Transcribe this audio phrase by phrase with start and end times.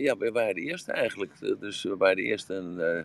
[0.00, 1.30] Ja, wij waren de eerste eigenlijk.
[1.60, 3.00] Dus we waren de eerste en, uh,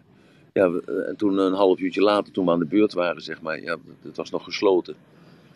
[0.53, 3.61] ja, en toen een half uurtje later, toen we aan de beurt waren, zeg maar,
[3.61, 4.95] ja, het was nog gesloten.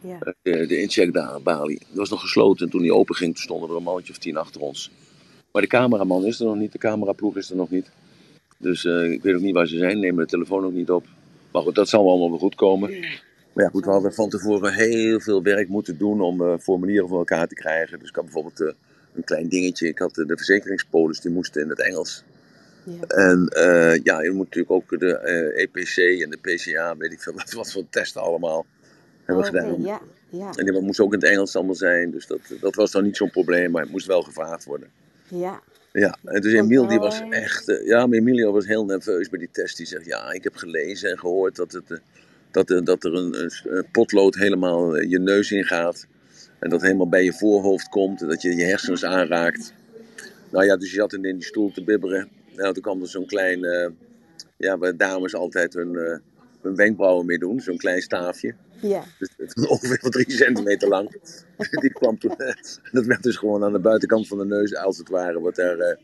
[0.01, 0.19] Ja.
[0.41, 2.65] De, de incheckbalie, dat was nog gesloten.
[2.65, 4.91] En toen die open ging, toen stonden er een mannetje of tien achter ons.
[5.51, 7.91] Maar de cameraman is er nog niet, de cameraploeg is er nog niet.
[8.57, 11.05] Dus uh, ik weet ook niet waar ze zijn, nemen de telefoon ook niet op.
[11.51, 12.89] Maar goed, dat zal allemaal wel goed komen.
[13.53, 17.07] Maar ja, goed, we hadden van tevoren heel veel werk moeten doen om uh, formulieren
[17.07, 17.99] voor elkaar te krijgen.
[17.99, 18.71] Dus ik had bijvoorbeeld uh,
[19.15, 19.87] een klein dingetje.
[19.87, 22.23] Ik had de verzekeringspolis, die moesten in het Engels.
[22.83, 23.07] Ja.
[23.07, 23.49] En
[24.03, 25.17] ja, je moet natuurlijk ook de
[25.55, 28.65] EPC en de PCA, weet ik veel wat, wat voor testen allemaal
[29.25, 29.81] hebben oh, gedaan.
[29.81, 30.51] Ja, ja.
[30.55, 32.11] En die moest ook in het Engels allemaal zijn.
[32.11, 34.89] Dus dat, dat was dan niet zo'n probleem, maar het moest wel gevraagd worden.
[35.27, 35.61] Ja.
[35.91, 39.39] Ja, en dus Emiel die was echt, uh, ja, maar Emilio was heel nerveus bij
[39.39, 39.77] die test.
[39.77, 42.01] Die zegt, ja, ik heb gelezen en gehoord dat, het,
[42.51, 46.07] dat, dat er een, een, potlood helemaal je neus ingaat.
[46.61, 49.73] En dat helemaal bij je voorhoofd komt en dat je je hersens aanraakt.
[50.49, 52.29] Nou ja, dus je zat in die stoel te bibberen.
[52.55, 53.59] Nou, toen kwam er zo'n klein,
[54.57, 56.21] ja, waar dames altijd hun,
[56.61, 58.55] hun wenkbrauwen mee doen, zo'n klein staafje.
[58.81, 59.03] Ja.
[59.17, 61.09] Dus ongeveer drie centimeter lang.
[61.81, 62.33] Die kwam toen,
[62.91, 65.77] dat werd dus gewoon aan de buitenkant van de neus, als het ware, wordt daar,
[65.77, 65.95] uh,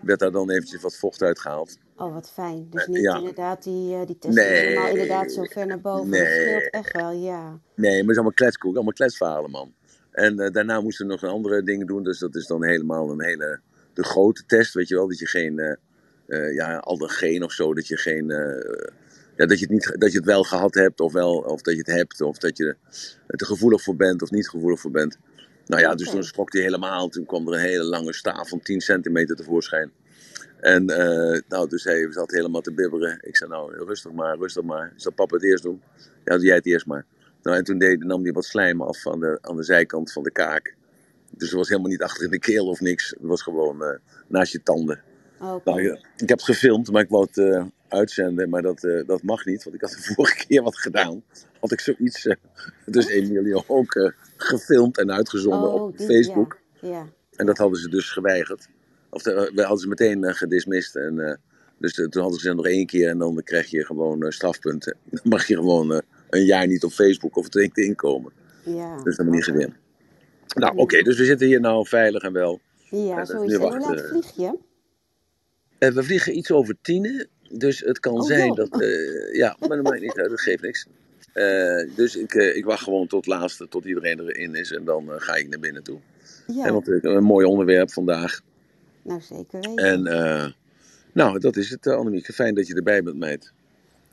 [0.00, 1.78] werd daar dan eventjes wat vocht uitgehaald.
[1.96, 2.66] Oh, wat fijn.
[2.70, 3.16] Dus niet ja.
[3.16, 6.08] inderdaad die, uh, die testen nee, helemaal inderdaad zo ver naar boven.
[6.08, 6.20] Nee.
[6.20, 7.58] Dat scheelt echt wel, ja.
[7.74, 9.74] Nee, maar het is allemaal kletskoek, allemaal kletsverhalen, man.
[10.10, 13.22] En uh, daarna moesten we nog andere dingen doen, dus dat is dan helemaal een
[13.22, 13.60] hele,
[13.92, 15.78] de grote test, weet je wel, dat je geen,
[16.54, 18.26] ja, allergeen of zo, dat je geen
[19.40, 21.74] ja, dat, je het niet, dat je het wel gehad hebt, of, wel, of dat
[21.74, 22.76] je het hebt, of dat je
[23.26, 25.18] er gevoelig voor bent of niet gevoelig voor bent.
[25.66, 27.08] Nou ja, dus toen schrok hij helemaal.
[27.08, 29.90] Toen kwam er een hele lange staaf van 10 centimeter tevoorschijn.
[30.60, 33.18] En uh, nou, dus hij zat helemaal te bibberen.
[33.20, 34.92] Ik zei, nou, rustig maar, rustig maar.
[34.96, 35.82] Zal papa het eerst doen?
[36.24, 37.04] Ja, doe jij het eerst maar.
[37.42, 40.22] Nou, en toen deed, nam hij wat slijm af aan de, aan de zijkant van
[40.22, 40.74] de kaak.
[41.30, 43.10] Dus het was helemaal niet achter in de keel of niks.
[43.10, 43.88] Het was gewoon uh,
[44.26, 45.02] naast je tanden.
[45.40, 45.60] Okay.
[45.64, 49.06] Nou, ja, ik heb het gefilmd, maar ik wou het uh, uitzenden, maar dat, uh,
[49.06, 49.64] dat mag niet.
[49.64, 51.22] Want ik had de vorige keer wat gedaan.
[51.60, 52.28] Had ik zoiets,
[52.86, 56.58] dus Emilio ook gefilmd en uitgezonden oh, op die, Facebook.
[56.80, 56.88] Ja.
[56.88, 57.08] ja.
[57.36, 58.68] En dat hadden ze dus geweigerd.
[59.10, 60.96] Of de, we hadden ze meteen gedismist.
[60.96, 61.40] En,
[61.78, 64.96] dus toen hadden ze nog één keer en dan krijg je gewoon strafpunten.
[65.04, 68.32] Dan mag je gewoon een jaar niet op Facebook of het LinkedIn komen.
[68.64, 69.76] Ja, dus dat heb ik niet gedaan.
[70.54, 72.60] Nou, oké, okay, dus we zitten hier nou veilig en wel.
[72.90, 73.62] Ja, zo is het.
[73.62, 74.58] Hoe laat vlieg je?
[75.78, 78.56] Uh, we vliegen iets over tienen, dus het kan oh, zijn joh.
[78.56, 78.82] dat.
[78.82, 80.86] Uh, ja, maar dat maakt niet uit, dat geeft niks.
[81.34, 85.34] Uh, dus ik, ik wacht gewoon tot laatste, tot iedereen erin is en dan ga
[85.34, 85.98] ik naar binnen toe.
[86.46, 86.64] Ja.
[86.64, 88.40] En want een mooi onderwerp vandaag.
[89.02, 89.76] Nou, zeker weten.
[89.76, 90.54] En
[91.12, 92.32] nou, dat is het, Annemieke.
[92.32, 93.52] Fijn dat je erbij bent, meid.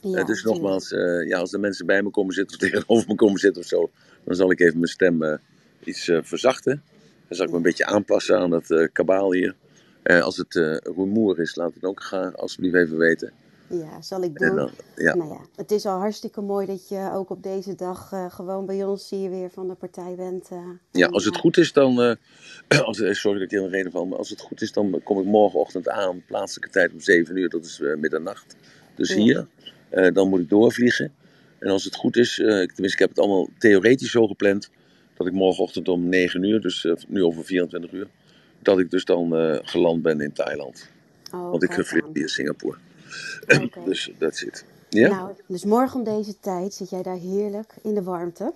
[0.02, 0.90] Ja, dus nogmaals,
[1.28, 3.90] ja, als de mensen bij me komen zitten of tegenover me komen zitten of zo,
[4.24, 5.40] dan zal ik even mijn stem
[5.84, 6.84] iets verzachten.
[7.28, 9.56] Dan zal ik me een beetje aanpassen aan dat kabaal hier.
[10.04, 10.54] Als het
[10.96, 13.34] rumoer is, laat het ook gaan, alsjeblieft even weten.
[13.70, 14.56] Ja, zal ik doen.
[14.56, 15.16] Dan, ja.
[15.16, 18.66] Nou ja, het is al hartstikke mooi dat je ook op deze dag uh, gewoon
[18.66, 20.50] bij ons hier weer van de partij bent.
[20.92, 21.98] ja, als het goed is dan,
[22.86, 25.20] als, sorry dat ik hier een reden van, maar als het goed is dan kom
[25.20, 28.56] ik morgenochtend aan, plaatselijke tijd om 7 uur, dat is middernacht.
[28.96, 29.16] Dus ja.
[29.16, 29.48] hier,
[30.14, 31.12] dan moet ik doorvliegen.
[31.60, 34.70] En als het goed is, tenminste ik heb het allemaal theoretisch zo gepland,
[35.18, 38.08] dat ik morgenochtend om 9 uur, dus nu over 24 uur,
[38.60, 39.32] dat ik dus dan
[39.64, 40.90] geland ben in Thailand.
[41.34, 42.78] Oh, Want ik vlieg via Singapore.
[43.48, 43.84] Okay.
[43.86, 44.66] dus dat zit.
[44.90, 45.10] Ja?
[45.10, 48.54] Nou, dus morgen om deze tijd zit jij daar heerlijk in de warmte.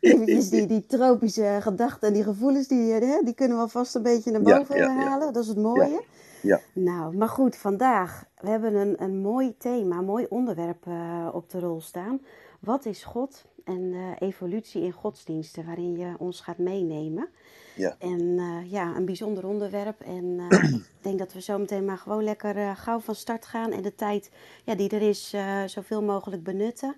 [0.00, 4.02] Eventjes die, die tropische gedachten en die gevoelens, die, hè, die kunnen we alvast een
[4.02, 5.32] beetje naar boven ja, ja, halen.
[5.32, 6.02] Dat is het mooie.
[6.42, 6.60] Ja.
[6.72, 11.50] Nou, maar goed, vandaag, we hebben een, een mooi thema, een mooi onderwerp uh, op
[11.50, 12.20] de rol staan.
[12.60, 17.28] Wat is God en uh, evolutie in godsdiensten, waarin je ons gaat meenemen.
[17.76, 17.96] Ja.
[17.98, 20.00] En uh, ja, een bijzonder onderwerp.
[20.00, 20.40] En
[20.98, 23.72] ik denk dat we zo meteen maar gewoon lekker gauw van start gaan.
[23.72, 24.30] En de tijd
[24.64, 25.34] ja, die er is,
[25.66, 26.96] zoveel mogelijk benutten.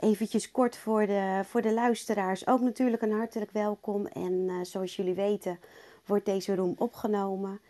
[0.00, 2.46] Eventjes kort voor de, voor de luisteraars.
[2.46, 4.06] Ook natuurlijk een hartelijk welkom.
[4.06, 5.58] En zoals jullie weten
[6.06, 7.60] wordt deze room opgenomen.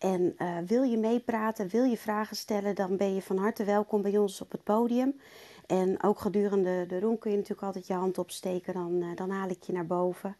[0.00, 4.18] En wil je meepraten, wil je vragen stellen, dan ben je van harte welkom bij
[4.18, 5.20] ons op het podium.
[5.66, 9.48] En ook gedurende de room kun je natuurlijk altijd je hand opsteken, dan, dan haal
[9.48, 10.36] ik je naar boven.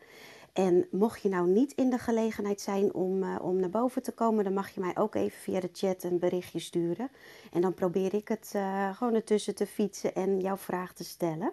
[0.53, 4.13] En mocht je nou niet in de gelegenheid zijn om, uh, om naar boven te
[4.13, 7.09] komen, dan mag je mij ook even via de chat een berichtje sturen.
[7.53, 8.55] En dan probeer ik het
[8.93, 11.53] gewoon ertussen te fietsen en jouw vraag te stellen.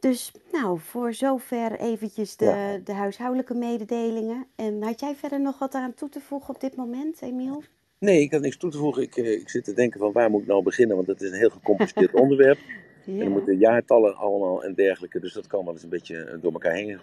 [0.00, 2.78] Dus nou, voor zover eventjes de, ja.
[2.84, 4.46] de huishoudelijke mededelingen.
[4.56, 7.62] En had jij verder nog wat aan toe te voegen op dit moment, Emiel?
[7.98, 9.02] Nee, ik had niks toe te voegen.
[9.02, 11.30] Ik, uh, ik zit te denken van waar moet ik nou beginnen, want het is
[11.30, 12.58] een heel gecompliceerd onderwerp.
[13.04, 13.14] Ja.
[13.14, 15.20] En er moeten jaartallen allemaal en dergelijke.
[15.20, 16.98] Dus dat kan wel eens een beetje door elkaar heen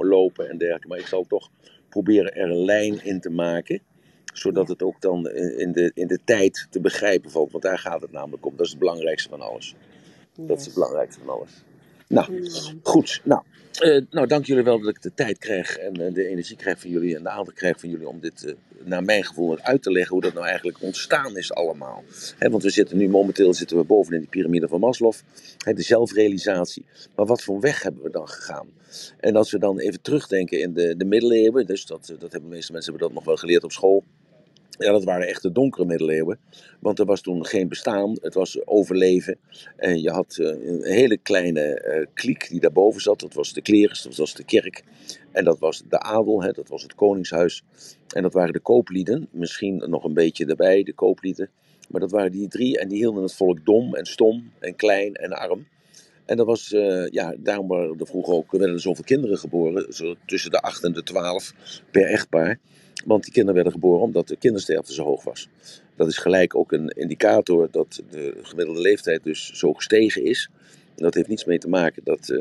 [0.00, 0.88] lopen en dergelijke.
[0.88, 1.50] Maar ik zal toch
[1.88, 3.80] proberen er een lijn in te maken.
[4.34, 7.50] Zodat het ook dan in de, in de tijd te begrijpen valt.
[7.50, 8.56] Want daar gaat het namelijk om.
[8.56, 9.74] Dat is het belangrijkste van alles.
[10.36, 11.64] Dat is het belangrijkste van alles.
[12.08, 12.80] Nou, mm.
[12.82, 13.20] goed.
[13.24, 13.42] Nou,
[13.82, 16.80] uh, nou, dank jullie wel dat ik de tijd krijg en uh, de energie krijg
[16.80, 18.52] van jullie en de aandacht krijg van jullie om dit, uh,
[18.84, 22.04] naar mijn gevoel, uit te leggen hoe dat nou eigenlijk ontstaan is allemaal.
[22.38, 25.12] He, want we zitten nu momenteel zitten we bovenin die piramide van Maslow,
[25.64, 26.84] he, de zelfrealisatie.
[27.14, 28.68] Maar wat voor weg hebben we dan gegaan?
[29.20, 32.56] En als we dan even terugdenken in de, de middeleeuwen, dus dat, dat hebben de
[32.56, 34.04] meeste mensen hebben dat nog wel geleerd op school.
[34.70, 36.38] Ja, dat waren echt de donkere middeleeuwen.
[36.80, 39.38] Want er was toen geen bestaan, het was overleven.
[39.76, 43.20] En je had eh, een hele kleine uh, kliek die daarboven zat.
[43.20, 44.84] Dat was de klerus, dat was de kerk.
[45.32, 47.62] En dat was de adel, hè, dat was het koningshuis.
[48.14, 51.50] En dat waren de kooplieden, misschien nog een beetje erbij, de kooplieden.
[51.88, 55.14] Maar dat waren die drie en die hielden het volk dom en stom en klein
[55.14, 55.66] en arm.
[56.24, 59.86] En dat was, uh, ja, daarom waren er vroeger ook, werden er zoveel kinderen geboren,
[60.26, 61.52] tussen de 8 en de 12
[61.90, 62.58] per echtpaar.
[63.04, 65.48] Want die kinderen werden geboren omdat de kindersterfte zo hoog was.
[65.96, 70.50] Dat is gelijk ook een indicator dat de gemiddelde leeftijd dus zo gestegen is.
[70.96, 72.38] En dat heeft niets mee te maken dat, uh,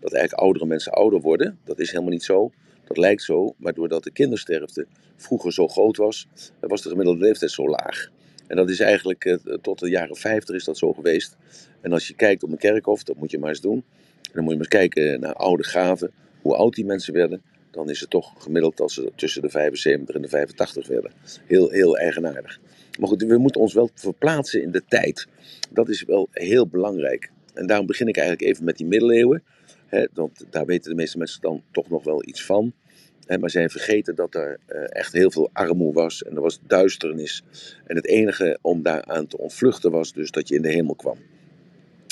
[0.00, 1.58] dat eigenlijk oudere mensen ouder worden.
[1.64, 2.50] Dat is helemaal niet zo.
[2.84, 4.86] Dat lijkt zo, maar doordat de kindersterfte
[5.16, 6.28] vroeger zo groot was,
[6.60, 8.10] was de gemiddelde leeftijd zo laag.
[8.46, 11.36] En dat is eigenlijk uh, tot de jaren 50 is dat zo geweest.
[11.80, 13.84] En als je kijkt op een kerkhof, dat moet je maar eens doen.
[14.22, 16.10] En dan moet je maar eens kijken naar oude graven,
[16.42, 17.42] hoe oud die mensen werden
[17.76, 21.12] dan is het toch gemiddeld als ze tussen de 75 en de 85 werden.
[21.46, 22.60] Heel, heel eigenaardig.
[22.98, 25.26] Maar goed, we moeten ons wel verplaatsen in de tijd.
[25.70, 27.30] Dat is wel heel belangrijk.
[27.54, 29.42] En daarom begin ik eigenlijk even met die middeleeuwen.
[29.86, 32.72] Hè, want daar weten de meeste mensen dan toch nog wel iets van.
[33.26, 36.60] Hè, maar zijn vergeten dat er uh, echt heel veel armoede was en er was
[36.66, 37.44] duisternis.
[37.86, 41.18] En het enige om daaraan te ontvluchten was dus dat je in de hemel kwam.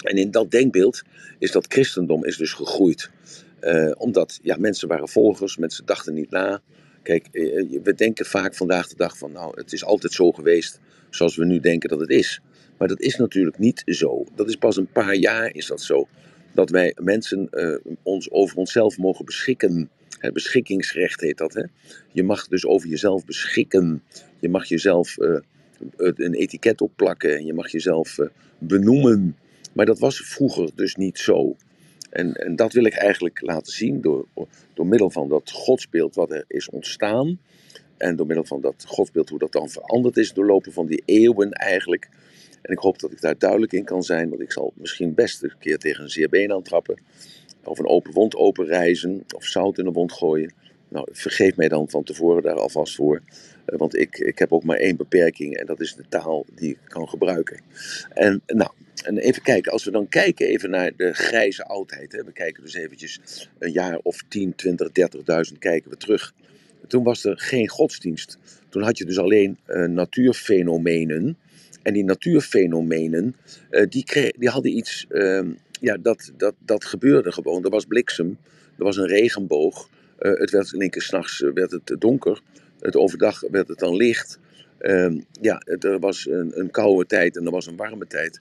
[0.04, 1.02] En in dat denkbeeld
[1.38, 3.10] is dat christendom is dus gegroeid.
[3.64, 6.62] Uh, omdat ja, mensen waren volgers, mensen dachten niet na.
[7.02, 10.80] Kijk, uh, we denken vaak vandaag de dag van, nou, het is altijd zo geweest
[11.10, 12.40] zoals we nu denken dat het is.
[12.78, 14.24] Maar dat is natuurlijk niet zo.
[14.34, 16.08] Dat is pas een paar jaar is dat zo.
[16.52, 17.48] Dat wij mensen
[18.02, 19.90] ons over onszelf mogen beschikken.
[20.32, 21.54] Beschikkingsrecht heet dat.
[21.54, 21.62] Hè?
[22.12, 24.02] Je mag dus over jezelf beschikken.
[24.38, 25.16] Je mag jezelf
[25.96, 27.36] een etiket opplakken.
[27.36, 28.18] En je mag jezelf
[28.58, 29.36] benoemen.
[29.72, 31.56] Maar dat was vroeger dus niet zo.
[32.14, 34.26] En, en dat wil ik eigenlijk laten zien door,
[34.74, 37.38] door middel van dat godsbeeld wat er is ontstaan.
[37.96, 41.50] En door middel van dat godsbeeld hoe dat dan veranderd is doorlopen van die eeuwen
[41.50, 42.08] eigenlijk.
[42.62, 45.42] En ik hoop dat ik daar duidelijk in kan zijn, want ik zal misschien best
[45.42, 46.98] een keer tegen een zeer been aantrappen.
[47.64, 50.52] Of een open wond openreizen, of zout in de wond gooien.
[50.94, 53.22] Nou, vergeef mij dan van tevoren daar alvast voor.
[53.64, 56.70] Eh, want ik, ik heb ook maar één beperking en dat is de taal die
[56.70, 57.60] ik kan gebruiken.
[58.08, 58.70] En nou,
[59.04, 62.12] en even kijken, als we dan kijken even naar de grijze oudheid.
[62.12, 63.20] Hè, we kijken dus eventjes
[63.58, 64.88] een jaar of 10, 20,
[65.52, 66.34] 30.000 kijken we terug.
[66.86, 68.38] Toen was er geen godsdienst.
[68.68, 71.36] Toen had je dus alleen uh, natuurfenomenen.
[71.82, 73.36] En die natuurfenomenen,
[73.70, 75.40] uh, die, die hadden iets, uh,
[75.80, 77.64] ja, dat, dat, dat gebeurde gewoon.
[77.64, 78.38] Er was bliksem,
[78.78, 79.88] er was een regenboog.
[80.24, 82.40] Uh, het werd in één keer s'nachts werd het donker.
[82.80, 84.38] Het overdag werd het dan licht.
[84.78, 88.40] Ehm, ja, er was een, een koude tijd en er was een warme tijd.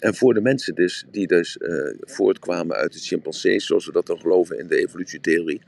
[0.00, 1.58] En voor de mensen dus, die dus
[2.00, 5.60] voortkwamen uit de chimpansees, zoals we dat dan geloven in de evolutietheorie,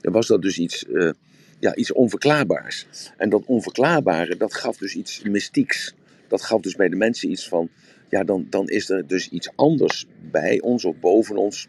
[0.00, 0.84] dan was dat dus iets,
[1.60, 2.86] ja, iets onverklaarbaars.
[3.16, 5.94] En dat onverklaarbare, dat gaf dus iets mystieks.
[6.28, 7.70] Dat gaf dus bij de mensen iets van,
[8.08, 11.68] ja, dan, dan is er dus iets anders bij ons of boven ons,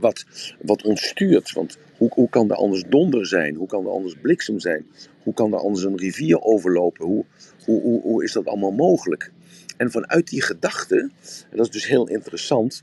[0.00, 0.24] wat,
[0.60, 1.52] wat ons stuurt.
[1.52, 3.54] Want hoe, hoe kan er anders donder zijn?
[3.54, 4.86] Hoe kan er anders bliksem zijn?
[5.22, 7.06] Hoe kan er anders een rivier overlopen?
[7.06, 7.24] Hoe,
[7.64, 9.32] hoe, hoe, hoe is dat allemaal mogelijk?
[9.76, 11.10] En vanuit die gedachte,
[11.50, 12.82] en dat is dus heel interessant,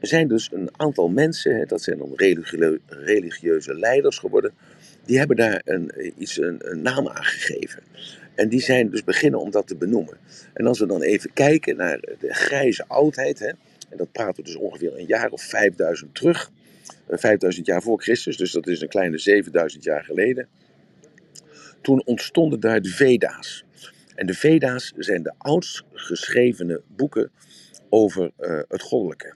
[0.00, 2.12] er zijn dus een aantal mensen, dat zijn dan
[2.88, 4.52] religieuze leiders geworden,
[5.04, 7.82] die hebben daar een, iets, een, een naam aan gegeven.
[8.34, 10.16] En die zijn dus beginnen om dat te benoemen.
[10.52, 13.50] En als we dan even kijken naar de grijze oudheid, hè,
[13.88, 16.50] en dat praten we dus ongeveer een jaar of 5000 terug,
[17.08, 20.48] 5000 jaar voor Christus, dus dat is een kleine 7000 jaar geleden.
[21.80, 23.64] Toen ontstonden daar de Veda's.
[24.14, 27.30] En de Veda's zijn de oudst geschrevene boeken
[27.88, 29.34] over uh, het goddelijke.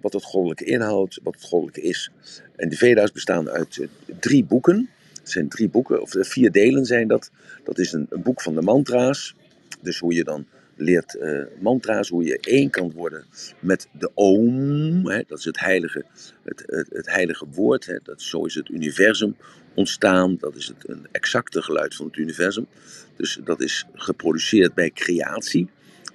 [0.00, 2.10] Wat het goddelijke inhoudt, wat het goddelijke is.
[2.56, 3.88] En de Veda's bestaan uit uh,
[4.20, 4.88] drie boeken.
[5.18, 7.30] Het zijn drie boeken, of vier delen zijn dat.
[7.64, 9.34] Dat is een, boek van de mantra's.
[9.82, 10.46] Dus hoe je dan
[10.80, 11.18] leert
[11.60, 13.24] mantra's, hoe je één kan worden
[13.60, 15.06] met de Om.
[15.06, 16.04] Hè, dat is het heilige,
[16.42, 17.86] het, het, heilige woord.
[17.86, 19.36] Hè, dat, zo is het universum
[19.74, 20.36] ontstaan.
[20.38, 22.66] Dat is het een exacte geluid van het universum.
[23.16, 25.68] Dus dat is geproduceerd bij creatie.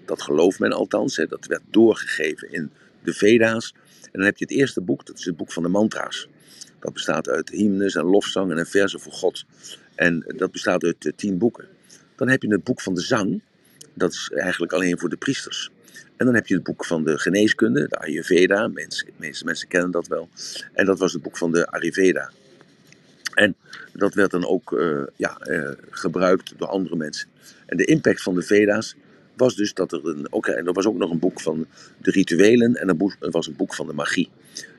[0.05, 1.17] Dat gelooft men althans.
[1.17, 1.25] Hè.
[1.25, 2.71] Dat werd doorgegeven in
[3.03, 3.73] de Veda's.
[4.03, 6.27] En dan heb je het eerste boek, dat is het boek van de mantra's.
[6.79, 9.45] Dat bestaat uit hymnes en lofzangen en versen voor God.
[9.95, 11.67] En dat bestaat uit tien boeken.
[12.15, 13.41] Dan heb je het boek van de zang.
[13.95, 15.71] Dat is eigenlijk alleen voor de priesters.
[16.17, 18.67] En dan heb je het boek van de geneeskunde, de Ayurveda.
[18.67, 18.87] De
[19.17, 20.29] meeste mensen kennen dat wel.
[20.73, 22.31] En dat was het boek van de Ayurveda.
[23.33, 23.55] En
[23.93, 27.27] dat werd dan ook uh, ja, uh, gebruikt door andere mensen.
[27.65, 28.95] En de impact van de Veda's
[29.35, 30.27] was dus dat er een.
[30.41, 33.73] En er was ook nog een boek van de rituelen en er was een boek
[33.75, 34.29] van de magie.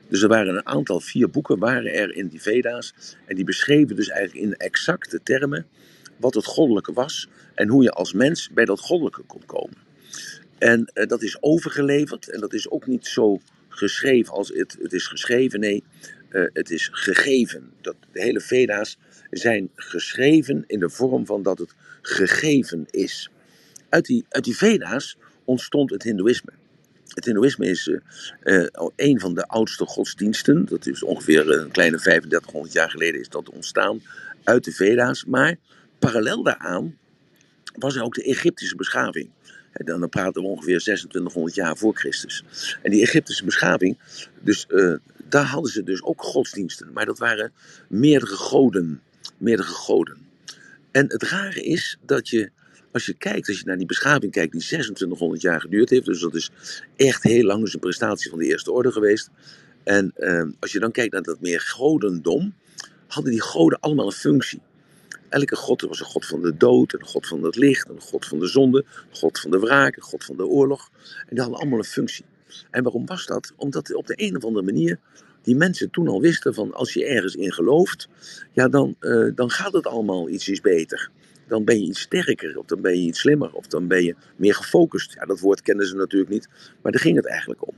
[0.07, 2.93] Dus er waren een aantal, vier boeken waren er in die Veda's.
[3.25, 5.65] En die beschreven dus eigenlijk in exacte termen
[6.17, 7.27] wat het goddelijke was.
[7.53, 9.77] En hoe je als mens bij dat goddelijke kon komen.
[10.57, 14.93] En uh, dat is overgeleverd en dat is ook niet zo geschreven als het, het
[14.93, 15.59] is geschreven.
[15.59, 15.83] Nee,
[16.29, 17.71] uh, het is gegeven.
[17.81, 18.97] Dat, de hele Veda's
[19.31, 23.29] zijn geschreven in de vorm van dat het gegeven is.
[23.89, 26.51] Uit die, uit die Veda's ontstond het Hindoeïsme.
[27.07, 27.87] Het Hindoeïsme is
[28.43, 30.65] uh, een van de oudste godsdiensten.
[30.65, 34.01] Dat is ongeveer een kleine 3500 jaar geleden is dat ontstaan
[34.43, 35.25] uit de Veda's.
[35.25, 35.57] Maar
[35.99, 36.97] parallel daaraan
[37.73, 39.29] was er ook de Egyptische beschaving.
[39.73, 42.43] Dan praten we ongeveer 2600 jaar voor Christus.
[42.81, 43.97] En die Egyptische beschaving,
[44.41, 44.95] dus, uh,
[45.29, 46.93] daar hadden ze dus ook godsdiensten.
[46.93, 47.51] Maar dat waren
[47.87, 49.01] meerdere goden.
[49.37, 50.17] Meerdere goden.
[50.91, 52.49] En het rare is dat je,
[52.91, 56.05] als je kijkt, als je naar die beschaving kijkt, die 2600 jaar geduurd heeft.
[56.05, 56.51] Dus dat is
[56.95, 59.29] echt heel lang, dus een prestatie van de eerste orde geweest.
[59.83, 62.53] En uh, als je dan kijkt naar dat meer godendom,
[63.07, 64.61] hadden die goden allemaal een functie.
[65.29, 68.25] Elke god was een god van de dood, een god van het licht, een god
[68.25, 70.89] van de zonde, een god van de wraak, een god van de oorlog.
[71.19, 72.25] En die hadden allemaal een functie.
[72.71, 73.53] En waarom was dat?
[73.55, 74.99] Omdat op de een of andere manier
[75.41, 78.07] die mensen toen al wisten van als je ergens in gelooft,
[78.51, 81.09] ja dan, uh, dan gaat het allemaal iets, beter.
[81.47, 84.15] Dan ben je iets sterker, of dan ben je iets slimmer, of dan ben je
[84.35, 85.13] meer gefocust.
[85.13, 86.47] Ja, dat woord kennen ze natuurlijk niet,
[86.81, 87.73] maar daar ging het eigenlijk om.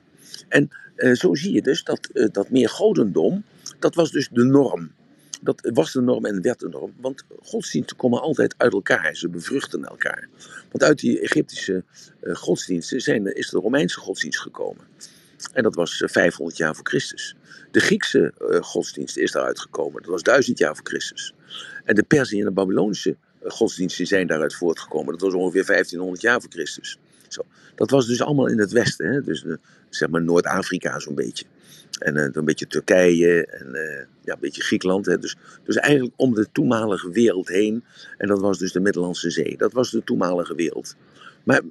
[0.47, 3.43] En uh, zo zie je dus dat, uh, dat meer godendom,
[3.79, 4.91] dat was dus de norm
[5.39, 6.93] dat was de norm en werd de norm.
[7.01, 9.15] Want godsdiensten komen altijd uit elkaar.
[9.15, 10.29] Ze bevruchten elkaar.
[10.61, 11.83] Want uit die Egyptische
[12.23, 14.83] uh, godsdiensten zijn, is de Romeinse godsdienst gekomen.
[15.53, 17.35] En dat was uh, 500 jaar voor Christus.
[17.71, 20.01] De Griekse uh, godsdienst is daaruit gekomen.
[20.01, 21.33] Dat was 1000 jaar voor Christus.
[21.83, 25.11] En de Persische en de Babylonische godsdiensten zijn daaruit voortgekomen.
[25.11, 26.97] Dat was ongeveer 1500 jaar voor Christus.
[27.27, 27.45] Zo.
[27.75, 29.11] Dat was dus allemaal in het Westen.
[29.11, 29.21] Hè?
[29.21, 29.45] Dus
[29.89, 31.45] zeg maar Noord-Afrika zo'n beetje.
[31.99, 33.75] En een beetje Turkije en
[34.29, 35.05] ja, een beetje Griekenland.
[35.05, 35.17] Hè.
[35.17, 37.83] Dus, dus eigenlijk om de toenmalige wereld heen.
[38.17, 39.57] En dat was dus de Middellandse Zee.
[39.57, 40.95] Dat was de toenmalige wereld.
[41.43, 41.61] Maar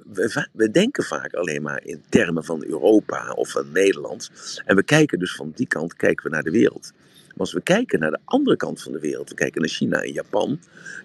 [0.53, 4.31] we, denken vaak alleen maar in termen van Europa of van Nederland.
[4.65, 6.91] En we kijken dus van die kant kijken we naar de wereld.
[7.27, 10.01] Maar als we kijken naar de andere kant van de wereld, we kijken naar China
[10.01, 10.59] en Japan,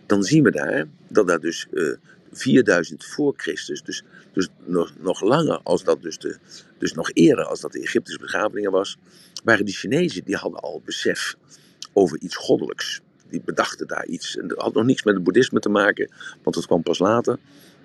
[0.06, 1.94] dan zien we daar dat daar dus uh,
[2.36, 6.36] 4000 voor Christus, dus, dus nog, nog langer als dat dus, de,
[6.78, 8.98] dus nog eerder als dat de Egyptische begrafeningen was,
[9.44, 11.36] waren die Chinezen, die hadden al besef
[11.92, 13.00] over iets goddelijks.
[13.28, 14.36] Die bedachten daar iets.
[14.36, 16.10] En dat had nog niets met het boeddhisme te maken,
[16.42, 17.38] want dat kwam pas later.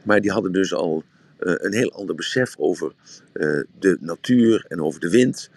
[0.04, 1.04] Maar die hadden dus al
[1.40, 2.94] uh, een heel ander besef over
[3.34, 5.50] uh, de natuur en over de wind.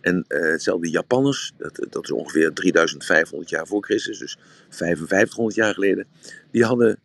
[0.00, 4.36] En uh, hetzelfde Japanners, dat, dat is ongeveer 3500 jaar voor Christus, dus
[4.68, 6.06] 5500 jaar geleden,
[6.50, 6.98] die hadden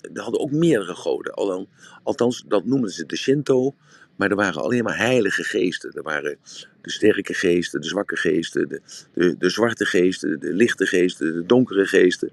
[0.00, 1.66] die hadden ook meerdere goden.
[2.02, 3.74] Althans, dat noemden ze de Shinto.
[4.16, 5.92] Maar er waren alleen maar heilige geesten.
[5.92, 6.36] Er waren
[6.80, 8.80] de sterke geesten, de zwakke geesten, de,
[9.14, 12.30] de, de zwarte geesten, de lichte geesten, de donkere geesten.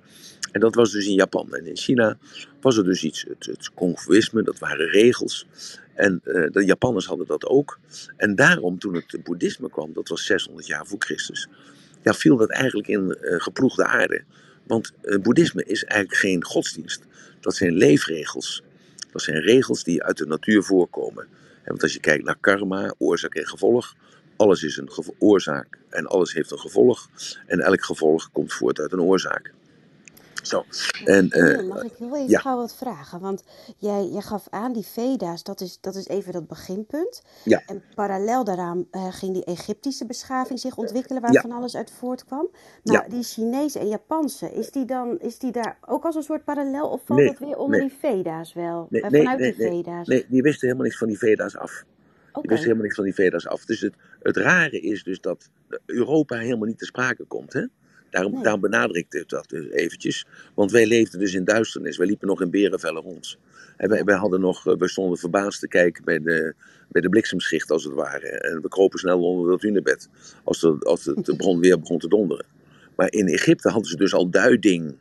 [0.52, 1.56] En dat was dus in Japan.
[1.56, 2.18] En in China
[2.62, 5.48] was er dus iets, het, het dat waren regels.
[5.94, 7.80] En uh, de Japanners hadden dat ook.
[8.18, 11.48] En daarom, toen het boeddhisme kwam, dat was 600 jaar voor Christus,
[12.04, 14.24] ja, viel dat eigenlijk in uh, geploegde aarde.
[14.64, 17.07] Want uh, boeddhisme is eigenlijk geen godsdienst.
[17.48, 18.64] Dat zijn leefregels.
[19.12, 21.28] Dat zijn regels die uit de natuur voorkomen.
[21.66, 23.96] Want als je kijkt naar karma, oorzaak en gevolg,
[24.38, 27.10] alles is een oorzaak en alles heeft een gevolg.
[27.46, 29.54] En elk gevolg komt voort uit een oorzaak.
[30.48, 30.66] Zo.
[31.06, 32.40] En, uh, Mag ik heel even ja.
[32.40, 33.20] gauw wat vragen?
[33.20, 33.44] Want
[33.78, 37.22] jij, jij gaf aan, die Veda's, dat is, dat is even dat beginpunt.
[37.44, 37.64] Ja.
[37.66, 41.42] En parallel daaraan uh, ging die Egyptische beschaving zich ontwikkelen, waar ja.
[41.42, 42.50] van alles uit voortkwam.
[42.84, 43.10] Maar ja.
[43.10, 46.88] die Chinese en Japanse, is die, dan, is die daar ook als een soort parallel?
[46.90, 47.88] Of valt nee, dat weer onder nee.
[47.88, 48.88] die Veda's wel?
[48.90, 50.08] Nee, nee, vanuit die Veda's?
[50.08, 51.84] Nee, die wisten helemaal niks van die Veda's af.
[52.28, 52.42] Okay.
[52.42, 53.66] Die wisten helemaal niks van die Veda's af.
[53.66, 55.50] Dus het, het rare is dus dat
[55.86, 57.66] Europa helemaal niet te sprake komt, hè?
[58.10, 58.44] Daarom, Nee.
[58.44, 60.26] daarom benadrukte ik dat dus eventjes.
[60.56, 61.98] Want wij leefden dus in duisternis.
[61.98, 63.38] Wij liepen nog in berenvellen rond.
[63.78, 66.54] En wij, wij, hadden nog, eh, wij stonden verbaasd te kijken bij de,
[66.90, 68.28] bij de bliksemschicht als het ware.
[68.28, 70.10] En we kropen snel onder dat hunebed
[70.44, 72.46] als de, als de bron weer begon te donderen.
[72.96, 74.96] Maar in Egypte hadden ze dus al duiding.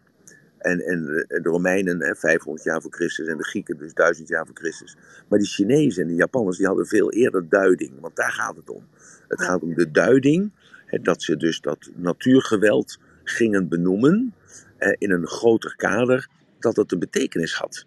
[0.59, 4.29] En, en de, de Romeinen hè, 500 jaar voor Christus en de Grieken dus 1000
[4.29, 4.97] jaar voor Christus.
[5.29, 7.93] Maar die Chinezen en de Japanners die hadden veel eerder duiding.
[8.01, 8.87] Want daar gaat het om.
[9.29, 10.53] Het gaat om de duiding.
[11.03, 14.35] Dat ze dus dat natuurgeweld gingen benoemen
[14.77, 16.29] eh, in een groter kader
[16.59, 17.87] dat het een betekenis had.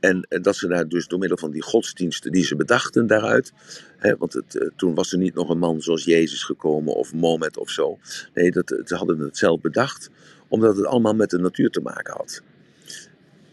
[0.00, 3.52] En eh, dat ze daar dus door middel van die godsdiensten die ze bedachten daaruit.
[3.96, 7.14] Hè, want het, eh, toen was er niet nog een man zoals Jezus gekomen of
[7.14, 7.98] Mohammed of zo.
[8.34, 10.10] Nee, dat, ze hadden het zelf bedacht,
[10.48, 12.42] omdat het allemaal met de natuur te maken had.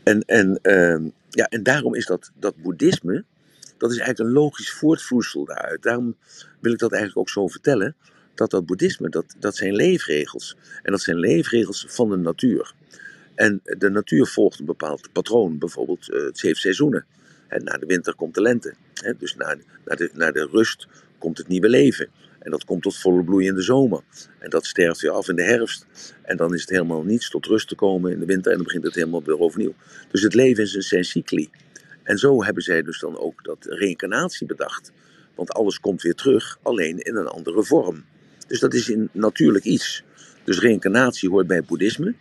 [0.04, 3.24] En, en, uh, ja, en daarom is dat, dat boeddhisme,
[3.78, 5.84] dat is eigenlijk een logisch voortvloeisel daaruit.
[5.84, 6.16] Daarom
[6.60, 7.96] wil ik dat eigenlijk ook zo vertellen.
[8.40, 10.56] Dat dat boeddhisme, dat, dat zijn leefregels.
[10.84, 12.74] En dat zijn leefregels van de natuur.
[13.36, 17.06] En de natuur volgt een bepaald patroon, bijvoorbeeld uh, het zeven seizoenen.
[17.48, 18.74] En na de winter komt de lente.
[19.18, 19.56] Dus na,
[19.86, 22.08] na, de, de rust komt het nieuwe leven.
[22.40, 24.02] En dat komt tot volle bloei in de zomer.
[24.40, 25.86] En dat sterft weer af in de herfst.
[26.22, 28.52] En dan is het helemaal niets tot rust te komen in de winter.
[28.52, 29.74] En dan begint het helemaal weer overnieuw.
[30.12, 31.50] Dus het leven is een zijn cycli.
[32.04, 34.92] En zo hebben zij dus dan ook dat reïncarnatie bedacht.
[35.36, 38.04] Want alles komt weer terug, alleen in een andere vorm.
[38.50, 40.04] Dus dat is een natuurlijk iets.
[40.44, 42.16] Dus reïncarnatie hoort bij boeddhisme.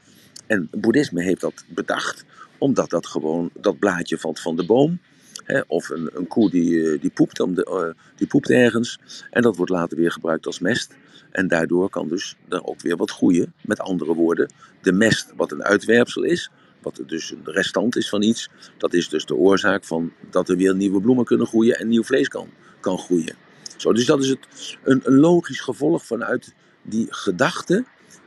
[0.47, 2.25] En boeddhisme heeft dat bedacht,
[2.59, 5.01] omdat dat gewoon, dat blaadje valt van de boom.
[5.45, 8.99] Hè, of een, een koe die, eh, die, poept om de, uh, die poept ergens.
[9.31, 10.97] En dat wordt later weer gebruikt als mest.
[11.31, 13.53] En daardoor kan dus er ook weer wat groeien.
[13.63, 16.51] Met andere woorden, de mest wat een uitwerpsel is,
[16.83, 20.57] wat dus een restant is van iets, dat is dus de oorzaak van dat er
[20.57, 22.49] weer nieuwe bloemen kunnen groeien en nieuw vlees kan,
[22.81, 23.48] kan groeien.
[23.79, 27.85] Zo, dus dat is het, een, een logisch gevolg vanuit die gedachte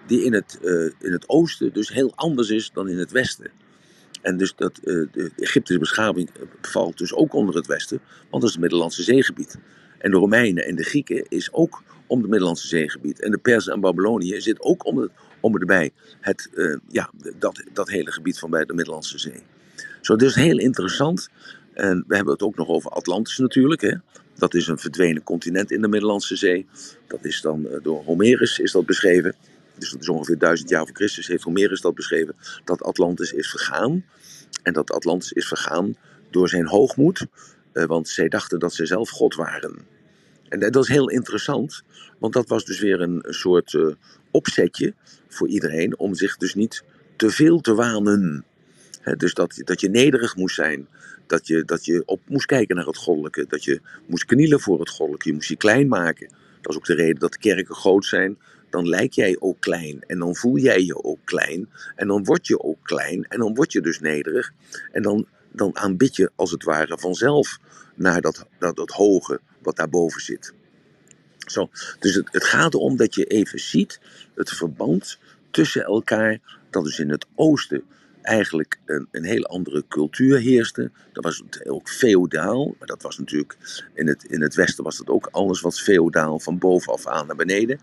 [0.08, 3.52] die in het, uh, in het oosten dus heel anders is dan in het westen.
[4.22, 6.30] En dus dat, uh, de Egyptische beschaving
[6.62, 9.58] valt dus ook onder het westen, want dat is het Middellandse zeegebied.
[9.98, 13.20] En de Romeinen en de Grieken is ook om het Middellandse zeegebied.
[13.20, 14.98] En de Persen en Babylonië zit ook om,
[15.54, 16.50] het, het,
[16.88, 19.44] ja, dat, dat hele gebied van bij de Middellandse Zee.
[20.02, 21.30] Zo, dus heel interessant.
[21.74, 23.82] En we hebben het ook nog over Atlantis natuurlijk.
[23.82, 23.96] Hè.
[24.36, 26.66] Dat is een verdwenen continent in de Middellandse Zee.
[27.08, 29.36] Dat is dan door Homerus is dat beschreven
[29.82, 33.50] dus dat is ongeveer duizend jaar voor Christus, heeft Homerus dat beschreven, dat Atlantis is
[33.50, 34.06] vergaan.
[34.64, 35.96] En dat Atlantis is vergaan
[36.30, 37.26] door zijn hoogmoed,
[37.74, 39.76] eh, want zij dachten dat ze zelf God waren.
[40.50, 41.82] En dat is heel interessant,
[42.20, 43.88] want dat was dus weer een, soort uh,
[44.32, 44.94] opzetje
[45.28, 46.84] voor iedereen om zich dus niet
[47.16, 48.46] te veel te wanen.
[49.18, 50.88] Dus dat, dat je nederig moest zijn,
[51.32, 54.80] dat je, dat je op moest kijken naar het goddelijke, dat je moest knielen voor
[54.80, 56.30] het goddelijke, je moest je klein maken.
[56.62, 58.38] Dat is ook de reden dat de kerken groot zijn,
[58.70, 60.04] dan lijk jij ook klein.
[60.08, 61.70] En dan voel jij je ook klein.
[61.96, 63.26] En dan word je ook klein.
[63.28, 64.52] En dan word je dus nederig.
[64.92, 67.60] En dan, dan aanbid je als het ware vanzelf
[67.96, 70.54] naar dat, dat, dat hoge wat daarboven zit.
[71.38, 74.00] Zo, dus het, het gaat erom dat je even ziet
[74.36, 75.20] het verband
[75.52, 76.40] tussen elkaar.
[76.70, 77.84] Dat is in het oosten
[78.22, 80.92] eigenlijk een, een hele andere cultuur heerste.
[81.14, 83.58] Dat was ook feodaal, maar dat was natuurlijk
[83.94, 87.36] in het, in het westen was dat ook alles wat feodaal van bovenaf aan naar
[87.36, 87.80] beneden.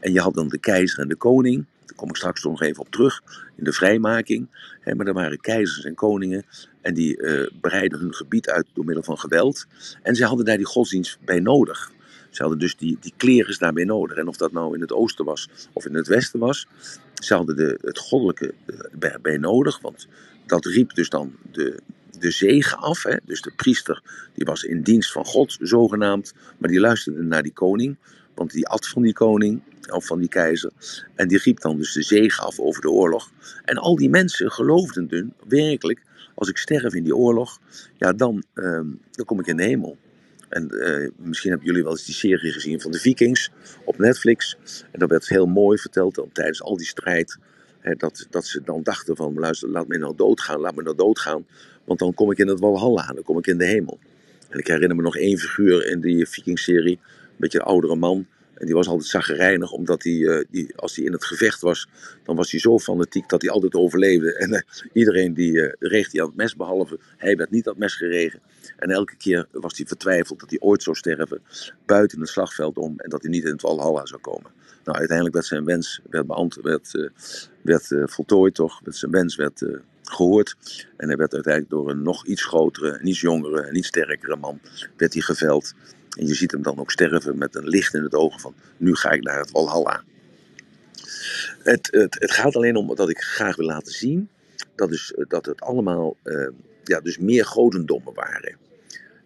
[0.00, 1.64] En je had dan de keizer en de koning.
[1.86, 3.22] Daar kom ik straks nog even op terug
[3.56, 4.48] in de vrijmaking.
[4.96, 6.44] maar er waren keizers en koningen
[6.80, 9.66] en die uh, breidden hun gebied uit door middel van geweld.
[10.02, 11.92] En ze hadden daar die godsdienst bij nodig.
[12.36, 14.16] Ze hadden dus die, die klerens daarbij nodig.
[14.16, 16.66] En of dat nou in het oosten was of in het westen was,
[17.14, 18.54] ze hadden de, het goddelijke
[18.92, 19.80] bij, bij nodig.
[19.80, 20.08] Want
[20.46, 21.80] dat riep dus dan de,
[22.18, 23.02] de zegen af.
[23.02, 23.16] Hè?
[23.24, 24.02] Dus de priester
[24.34, 26.34] die was in dienst van God, zogenaamd.
[26.58, 27.96] Maar die luisterde naar die koning.
[28.34, 30.70] Want die at van die koning, of van die keizer.
[31.14, 33.30] En die riep dan dus de zegen af over de oorlog.
[33.64, 36.02] En al die mensen geloofden dus werkelijk,
[36.34, 37.60] als ik sterf in die oorlog,
[37.96, 39.98] ja, dan, uh, dan kom ik in de hemel.
[40.48, 43.50] En uh, misschien hebben jullie wel eens die serie gezien van de Vikings
[43.84, 44.56] op Netflix.
[44.92, 47.38] En dat werd heel mooi verteld dan, tijdens al die strijd.
[47.80, 50.96] Hè, dat, dat ze dan dachten van, luister, laat me nou doodgaan, laat me nou
[50.96, 51.46] doodgaan.
[51.84, 53.98] Want dan kom ik in het Walhalla, dan kom ik in de hemel.
[54.48, 56.98] En ik herinner me nog één figuur in die Viking-serie
[57.36, 58.26] beetje een oudere man.
[58.56, 61.88] En die was altijd zaggerijnig, omdat hij, uh, die, als hij in het gevecht was,
[62.24, 64.34] dan was hij zo fanatiek dat hij altijd overleefde.
[64.34, 64.60] En uh,
[64.92, 67.94] iedereen die uh, reeg hij aan het mes, behalve hij werd niet aan het mes
[67.94, 68.40] geregen.
[68.76, 71.42] En elke keer was hij vertwijfeld dat hij ooit zou sterven
[71.86, 74.50] buiten het slagveld om en dat hij niet in het Valhalla zou komen.
[74.84, 77.08] Nou, uiteindelijk werd zijn wens werd beantwoord, werd,
[77.62, 78.80] werd voltooid, toch?
[78.84, 79.62] Zijn wens werd
[80.02, 80.56] gehoord.
[80.96, 84.60] En hij werd uiteindelijk door een nog iets grotere, iets jongere en iets sterkere man
[84.96, 85.74] werd hij geveld.
[86.16, 88.94] En je ziet hem dan ook sterven met een licht in het ogen van nu
[88.94, 90.02] ga ik naar het Walhalla.
[91.62, 94.28] Het, het, het gaat alleen om dat ik graag wil laten zien
[94.74, 96.48] dat, dus, dat het allemaal uh,
[96.84, 98.56] ja, dus meer godendommen waren.